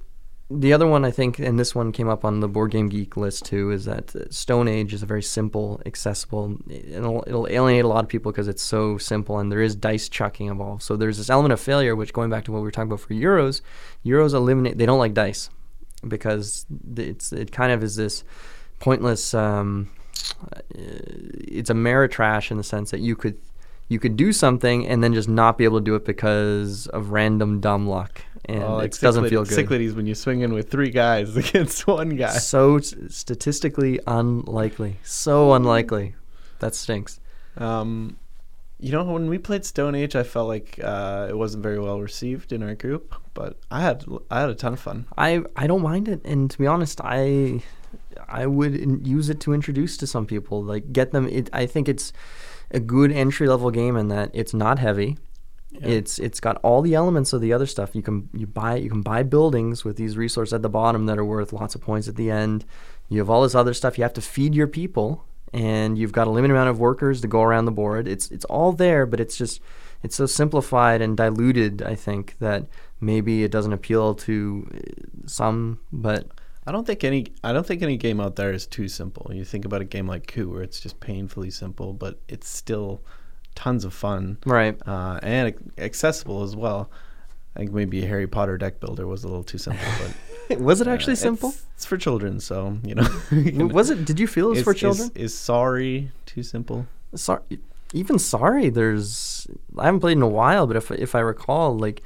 [0.58, 3.16] the other one I think, and this one came up on the Board Game Geek
[3.16, 6.56] list too, is that uh, Stone Age is a very simple, accessible.
[6.68, 10.08] It'll, it'll alienate a lot of people because it's so simple, and there is dice
[10.08, 10.82] chucking involved.
[10.82, 13.00] So there's this element of failure, which going back to what we were talking about
[13.00, 13.60] for Euros,
[14.04, 14.78] Euros eliminate.
[14.78, 15.50] They don't like dice
[16.06, 18.24] because it's it kind of is this
[18.80, 19.34] pointless.
[19.34, 19.90] Um,
[20.52, 23.38] uh, it's a Ameritrash in the sense that you could
[23.88, 27.10] you could do something and then just not be able to do it because of
[27.10, 29.54] random dumb luck, and Oh, it doesn't feel good.
[29.54, 32.32] Cyclades when you swing in with three guys against one guy.
[32.32, 34.98] So statistically unlikely.
[35.02, 36.14] So unlikely.
[36.58, 37.20] That stinks.
[37.56, 38.16] Um,
[38.78, 42.00] you know, when we played Stone Age, I felt like uh, it wasn't very well
[42.00, 45.06] received in our group, but I had I had a ton of fun.
[45.16, 47.62] I I don't mind it, and to be honest, I
[48.28, 51.28] I would use it to introduce to some people, like get them.
[51.28, 52.12] It, I think it's
[52.72, 55.16] a good entry level game in that it's not heavy.
[55.72, 55.88] Yeah.
[55.88, 57.94] It's it's got all the elements of the other stuff.
[57.94, 61.18] You can you buy you can buy buildings with these resources at the bottom that
[61.18, 62.64] are worth lots of points at the end.
[63.08, 63.98] You have all this other stuff.
[63.98, 67.28] You have to feed your people, and you've got a limited amount of workers to
[67.28, 68.06] go around the board.
[68.06, 69.60] It's it's all there, but it's just
[70.02, 71.82] it's so simplified and diluted.
[71.82, 72.66] I think that
[73.00, 74.78] maybe it doesn't appeal to uh,
[75.26, 76.28] some, but
[76.66, 79.30] I don't think any I don't think any game out there is too simple.
[79.32, 83.02] You think about a game like Coup, where it's just painfully simple, but it's still
[83.54, 84.76] tons of fun right.
[84.86, 86.90] uh, and accessible as well.
[87.54, 89.86] I think maybe a Harry Potter deck builder was a little too simple,
[90.48, 91.50] but was it actually uh, simple?
[91.50, 93.02] It's, it's for children, so you know.
[93.30, 94.04] W- was it?
[94.06, 95.10] Did you feel it was is, for children?
[95.14, 96.86] Is, is sorry too simple?
[97.14, 97.42] sorry,
[97.92, 98.70] even sorry.
[98.70, 99.46] There's
[99.78, 102.02] I haven't played in a while, but if if I recall, like,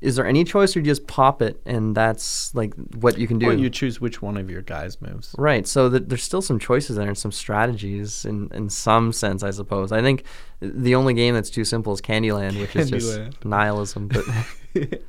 [0.00, 3.38] is there any choice or you just pop it and that's like what you can
[3.38, 3.48] do?
[3.48, 5.34] Or you choose which one of your guys moves.
[5.36, 5.66] Right.
[5.66, 9.50] So th- there's still some choices there and some strategies in, in some sense, I
[9.50, 9.92] suppose.
[9.92, 10.24] I think
[10.60, 14.08] the only game that's too simple is Candyland, which is just nihilism.
[14.08, 14.24] But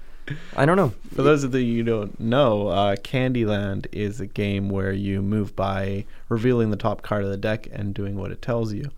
[0.57, 0.93] I don't know.
[1.13, 5.55] For those of you who don't know, uh, Candyland is a game where you move
[5.55, 8.91] by revealing the top card of the deck and doing what it tells you,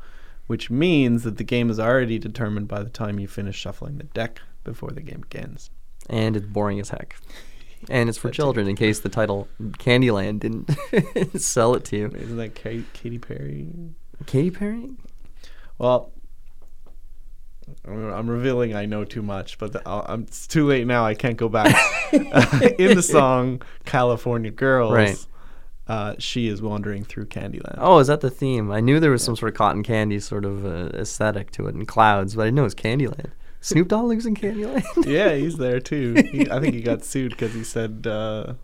[0.47, 4.05] which means that the game is already determined by the time you finish shuffling the
[4.05, 5.69] deck before the game begins.
[6.09, 7.15] And it's boring as heck.
[7.89, 10.69] And it's for children, in case the title Candyland didn't
[11.41, 12.07] sell it to you.
[12.15, 13.67] Isn't that Kate, Katy Perry?
[14.25, 14.89] Katy Perry?
[15.77, 16.11] Well,
[17.85, 21.05] I'm I'm revealing I know too much, but the, I'm, it's too late now.
[21.05, 21.75] I can't go back.
[22.13, 25.25] In the song "California Gurls," Right.
[25.87, 27.75] uh, she is wandering through Candyland.
[27.79, 28.71] Oh, is that the theme?
[28.71, 31.75] I knew there was some sort of cotton candy sort of uh, aesthetic to it
[31.75, 33.31] and clouds, but I didn't know it was Candyland.
[33.63, 34.83] Snoop Dogg lives in Candyland?
[35.05, 36.15] yeah, he's there too.
[36.31, 38.55] He, I think he got sued because he said uh,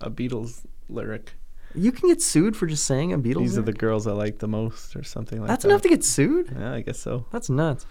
[0.00, 1.34] a Beatles lyric.
[1.74, 3.40] You can get sued for just saying a Beatles.
[3.40, 5.68] These are the girls I like the most, or something like That's that.
[5.68, 6.56] That's enough to get sued?
[6.58, 7.26] Yeah, I guess so.
[7.30, 7.84] That's nuts.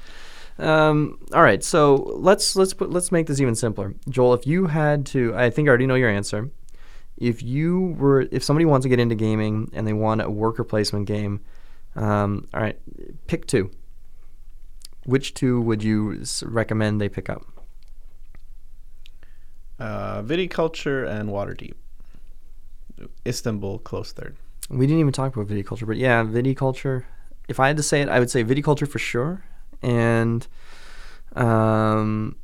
[0.57, 3.93] Um, all right, so let's let's put let's make this even simpler.
[4.09, 6.49] Joel, if you had to, I think I already know your answer.
[7.17, 10.63] If you were, if somebody wants to get into gaming and they want a worker
[10.63, 11.41] placement game,
[11.95, 12.79] um, all right,
[13.27, 13.69] pick two.
[15.07, 17.45] Which two would you recommend they pick up?
[19.79, 21.75] Uh, Viticulture and Waterdeep.
[23.25, 24.35] Istanbul close third.
[24.69, 27.05] We didn't even talk about viticulture, but yeah, viticulture.
[27.47, 29.45] If I had to say it, I would say viticulture for sure.
[29.81, 30.45] And,
[31.37, 32.35] um,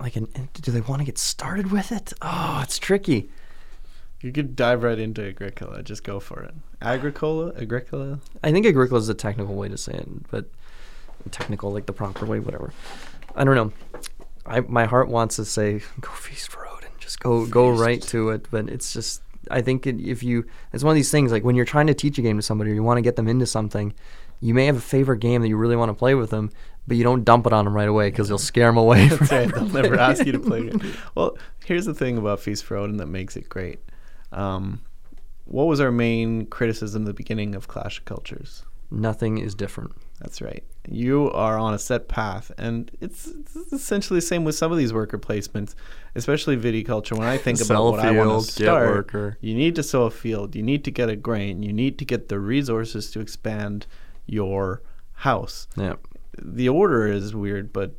[0.00, 2.12] like, an, do they want to get started with it?
[2.20, 3.30] Oh, it's tricky.
[4.20, 5.84] You could dive right into Agricola.
[5.84, 6.54] Just go for it.
[6.82, 8.18] Agricola, Agricola.
[8.42, 10.50] I think Agricola is the technical way to say it, but
[11.30, 12.72] technical, like the proper way, whatever.
[13.34, 13.72] I don't know.
[14.46, 18.30] I my heart wants to say go feast for Odin, just go go right to
[18.30, 21.44] it, but it's just I think it, if you it's one of these things like
[21.44, 23.28] when you're trying to teach a game to somebody or you want to get them
[23.28, 23.94] into something,
[24.40, 26.50] you may have a favorite game that you really want to play with them,
[26.86, 29.08] but you don't dump it on them right away because you'll scare them away.
[29.08, 29.52] That's right.
[29.52, 30.82] They'll never ask you to play it.
[31.14, 33.80] Well, here's the thing about Feast for Odin that makes it great.
[34.32, 34.82] Um,
[35.44, 38.64] what was our main criticism at the beginning of Clash of Cultures?
[38.90, 39.92] Nothing is different.
[40.20, 40.64] That's right.
[40.88, 44.78] You are on a set path, and it's, it's essentially the same with some of
[44.78, 45.74] these worker placements,
[46.14, 47.16] especially viticulture.
[47.16, 50.10] When I think about what I want field, to start, you need to sow a
[50.10, 53.86] field, you need to get a grain, you need to get the resources to expand
[54.26, 55.68] your house.
[55.76, 55.94] Yeah.
[56.40, 57.94] The order is weird, but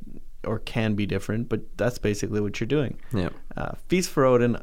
[0.46, 3.00] or can be different, but that's basically what you're doing.
[3.14, 3.30] Yeah.
[3.56, 4.58] Uh, Feast for Odin,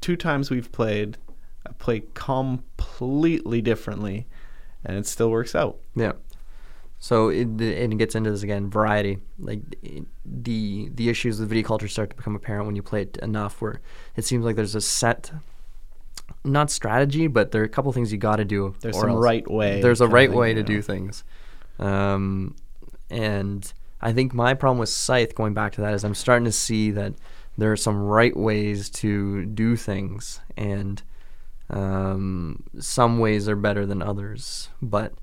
[0.00, 1.16] two times we've played,
[1.66, 4.26] I play completely differently,
[4.84, 5.78] and it still works out.
[5.94, 6.12] Yeah.
[7.02, 9.18] So it, it gets into this again, variety.
[9.40, 9.60] Like
[10.24, 13.80] the the issues with viticulture start to become apparent when you play it enough, where
[14.14, 15.32] it seems like there's a set,
[16.44, 18.76] not strategy, but there are a couple things you got to do.
[18.82, 19.20] There's some else.
[19.20, 19.82] right way.
[19.82, 21.24] There's a right thing, way to do things,
[21.80, 22.54] um,
[23.10, 26.52] and I think my problem with Scythe, going back to that, is I'm starting to
[26.52, 27.14] see that
[27.58, 31.02] there are some right ways to do things, and
[31.68, 35.14] um, some ways are better than others, but.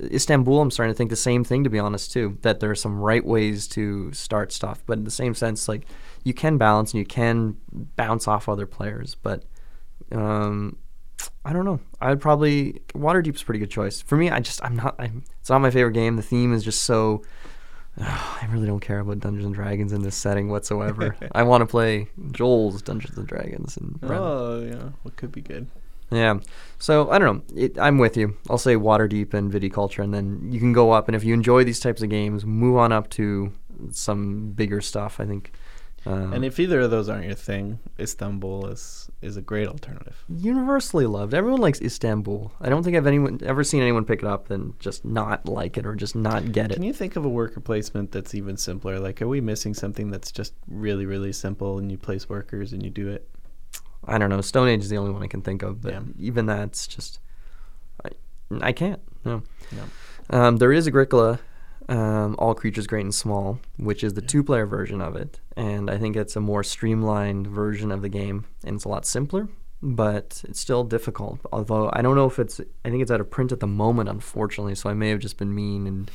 [0.00, 2.38] Istanbul, I'm starting to think the same thing, to be honest, too.
[2.42, 5.86] That there are some right ways to start stuff, but in the same sense, like
[6.24, 9.14] you can balance and you can bounce off other players.
[9.14, 9.44] But
[10.12, 10.78] um,
[11.44, 11.80] I don't know.
[12.00, 14.30] I'd probably Waterdeep's a pretty good choice for me.
[14.30, 14.96] I just I'm not.
[14.98, 16.16] I'm, it's not my favorite game.
[16.16, 17.22] The theme is just so.
[17.98, 21.16] I really don't care about Dungeons and Dragons in this setting whatsoever.
[21.32, 23.98] I want to play Joel's Dungeons and Dragons and.
[24.02, 24.90] Oh, yeah.
[25.02, 25.68] What could be good?
[26.10, 26.38] Yeah.
[26.78, 27.60] So I don't know.
[27.62, 28.36] It, I'm with you.
[28.48, 31.08] I'll say Waterdeep and Viticulture, and then you can go up.
[31.08, 33.52] And if you enjoy these types of games, move on up to
[33.90, 35.18] some bigger stuff.
[35.20, 35.52] I think.
[36.04, 40.22] Um, And if either of those aren't your thing, Istanbul is is a great alternative.
[40.28, 41.34] universally loved.
[41.34, 42.52] Everyone likes Istanbul.
[42.60, 45.76] I don't think I've anyone ever seen anyone pick it up and just not like
[45.76, 46.74] it or just not get it.
[46.74, 49.00] Can you think of a worker placement that's even simpler?
[49.00, 52.84] Like, are we missing something that's just really, really simple and you place workers and
[52.84, 53.28] you do it?
[54.06, 54.40] I don't know.
[54.40, 56.00] Stone Age is the only one I can think of, but Yeah.
[56.18, 57.18] even that's just
[58.04, 58.10] I,
[58.60, 59.00] I can't.
[59.24, 59.42] No.
[59.72, 59.82] No.
[60.38, 61.40] Um, there is Agricola,
[61.88, 64.28] um, All Creatures Great and Small, which is the Yeah.
[64.28, 68.44] two-player version of it, and I think it's a more streamlined version of the game,
[68.64, 69.48] and it's a lot simpler,
[69.82, 71.40] but it's still difficult.
[71.52, 74.08] Although I don't know if it's, I think it's out of print at the moment,
[74.08, 74.74] unfortunately.
[74.76, 76.10] So I may have just been mean and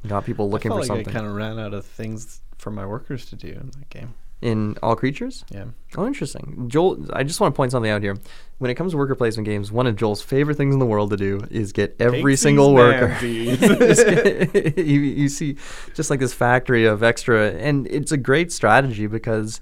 [0.08, 1.08] got people looking I for like something.
[1.08, 4.14] I kind of ran out of things for my workers to do in that game.
[4.40, 5.44] In All Creatures?
[5.50, 5.64] Yeah.
[5.96, 6.66] Oh, interesting.
[6.68, 8.16] Joel, I just want to point something out here.
[8.58, 11.10] When it comes to worker placement games, one of Joel's favorite things in the world
[11.10, 13.08] to do is get every Take single worker.
[13.20, 15.56] Get- you, you see
[15.94, 19.60] just like this factory of extra, and it's a great strategy because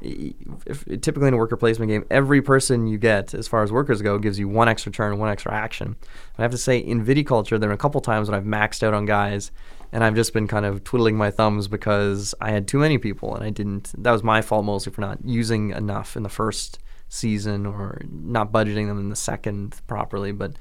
[0.00, 4.02] if, typically in a worker placement game, every person you get, as far as workers
[4.02, 5.96] go, gives you one extra turn, one extra action.
[6.36, 8.94] I have to say, in Viticulture, there are a couple times when I've maxed out
[8.94, 9.50] on guys,
[9.92, 13.34] and I've just been kind of twiddling my thumbs because I had too many people,
[13.34, 13.92] and I didn't.
[14.02, 16.78] That was my fault mostly for not using enough in the first
[17.08, 20.32] season or not budgeting them in the second properly.
[20.32, 20.56] But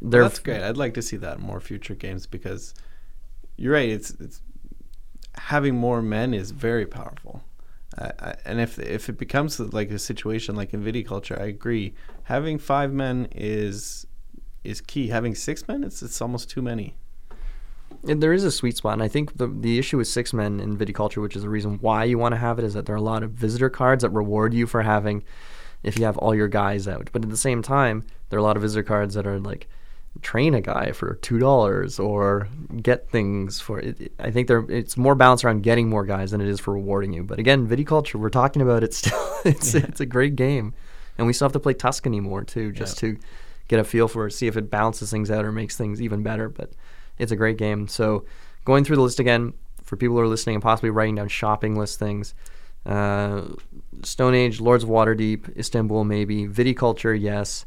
[0.00, 0.62] they're That's great.
[0.62, 2.74] I'd like to see that in more future games because
[3.56, 3.88] you're right.
[3.88, 4.42] It's it's
[5.34, 7.42] having more men is very powerful.
[7.98, 11.94] I, and if if it becomes like a situation like in video viticulture, I agree.
[12.24, 14.06] Having five men is
[14.64, 15.08] is key.
[15.08, 16.96] Having six men, it's it's almost too many.
[18.08, 20.60] And there is a sweet spot, and I think the the issue with six men
[20.60, 22.94] in viticulture, which is the reason why you want to have it, is that there
[22.94, 25.24] are a lot of visitor cards that reward you for having,
[25.82, 27.10] if you have all your guys out.
[27.12, 29.68] But at the same time, there are a lot of visitor cards that are like,
[30.22, 32.48] train a guy for two dollars or
[32.82, 34.12] get things for it.
[34.18, 37.12] I think there it's more balanced around getting more guys than it is for rewarding
[37.12, 37.22] you.
[37.22, 39.26] But again, viticulture, we're talking about it still.
[39.44, 39.82] it's Yeah.
[39.88, 40.74] it's a great game,
[41.18, 43.16] and we still have to play Tuscany more too, just to
[43.68, 46.22] get a feel for it, see if it balances things out or makes things even
[46.22, 46.48] better.
[46.48, 46.70] But
[47.18, 47.88] it's a great game.
[47.88, 48.24] So
[48.64, 49.52] going through the list again
[49.82, 52.34] for people who are listening and possibly writing down shopping list things.
[52.84, 53.42] Uh,
[54.02, 57.66] Stone Age, Lords of Waterdeep, Istanbul, maybe Viticulture, yes.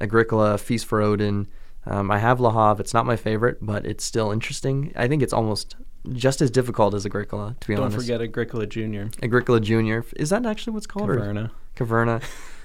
[0.00, 1.46] Agricola, Feast for Odin.
[1.86, 2.80] Um, I have Le Havre.
[2.80, 4.92] It's not my favorite, but it's still interesting.
[4.96, 5.76] I think it's almost
[6.12, 7.96] just as difficult as Agricola, to be honest.
[7.96, 9.10] Don't forget Agricola Junior.
[9.22, 10.04] Agricola Junior.
[10.16, 11.10] Is that actually what's called?
[11.10, 12.22] or- Caverna.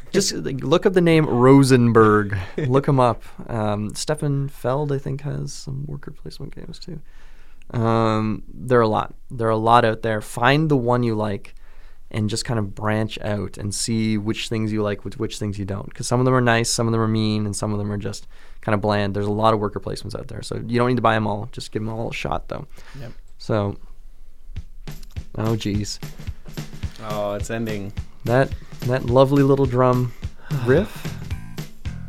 [0.10, 0.14] Caverna.
[0.14, 0.34] Just
[0.64, 2.38] look up the name Rosenberg.
[2.58, 3.24] look him up.
[3.50, 7.00] Um, Stefan Feld, I think, has some worker placement games too.
[7.72, 9.14] Um, there are a lot.
[9.30, 10.22] There are a lot out there.
[10.22, 11.54] Find the one you like,
[12.12, 15.60] and just kind of branch out and see which things you like, which which things
[15.60, 15.88] you don't.
[15.88, 17.92] Because some of them are nice, some of them are mean, and some of them
[17.92, 18.28] are just
[18.62, 19.14] kind of bland.
[19.16, 21.28] There's a lot of worker placements out there, so you don't need to buy them
[21.28, 21.48] all.
[21.52, 22.66] Just give them all a shot, though.
[23.00, 23.12] Yep.
[23.38, 23.78] So,
[25.38, 26.00] oh geez,
[27.10, 27.94] Oh, it's ending.
[28.26, 28.52] that
[28.82, 30.14] that lovely little drum
[30.66, 31.18] riff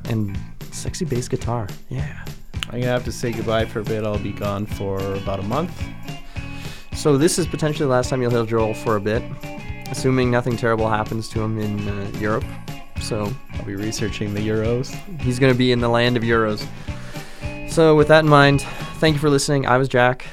[0.05, 0.39] and
[0.73, 1.68] sexy bass guitar.
[1.89, 2.25] Yeah.
[2.66, 4.05] I'm gonna have to say goodbye for a bit.
[4.05, 5.73] I'll be gone for about a month.
[6.95, 9.23] So this is potentially the last time you'll hear Joel for a bit,
[9.91, 12.45] assuming nothing terrible happens to him in uh, Europe.
[13.01, 14.93] So I'll be researching the Euros.
[15.21, 16.66] he's going to be in the land of Euros.
[17.71, 18.62] So with that in mind,
[18.99, 19.66] thank you for listening.
[19.66, 20.27] I was Jack.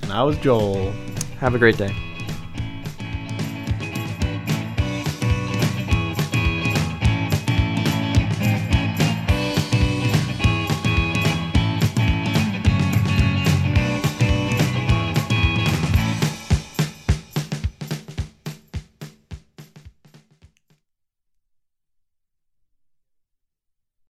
[0.00, 0.92] And I was Joel.
[1.38, 2.11] Have a great day.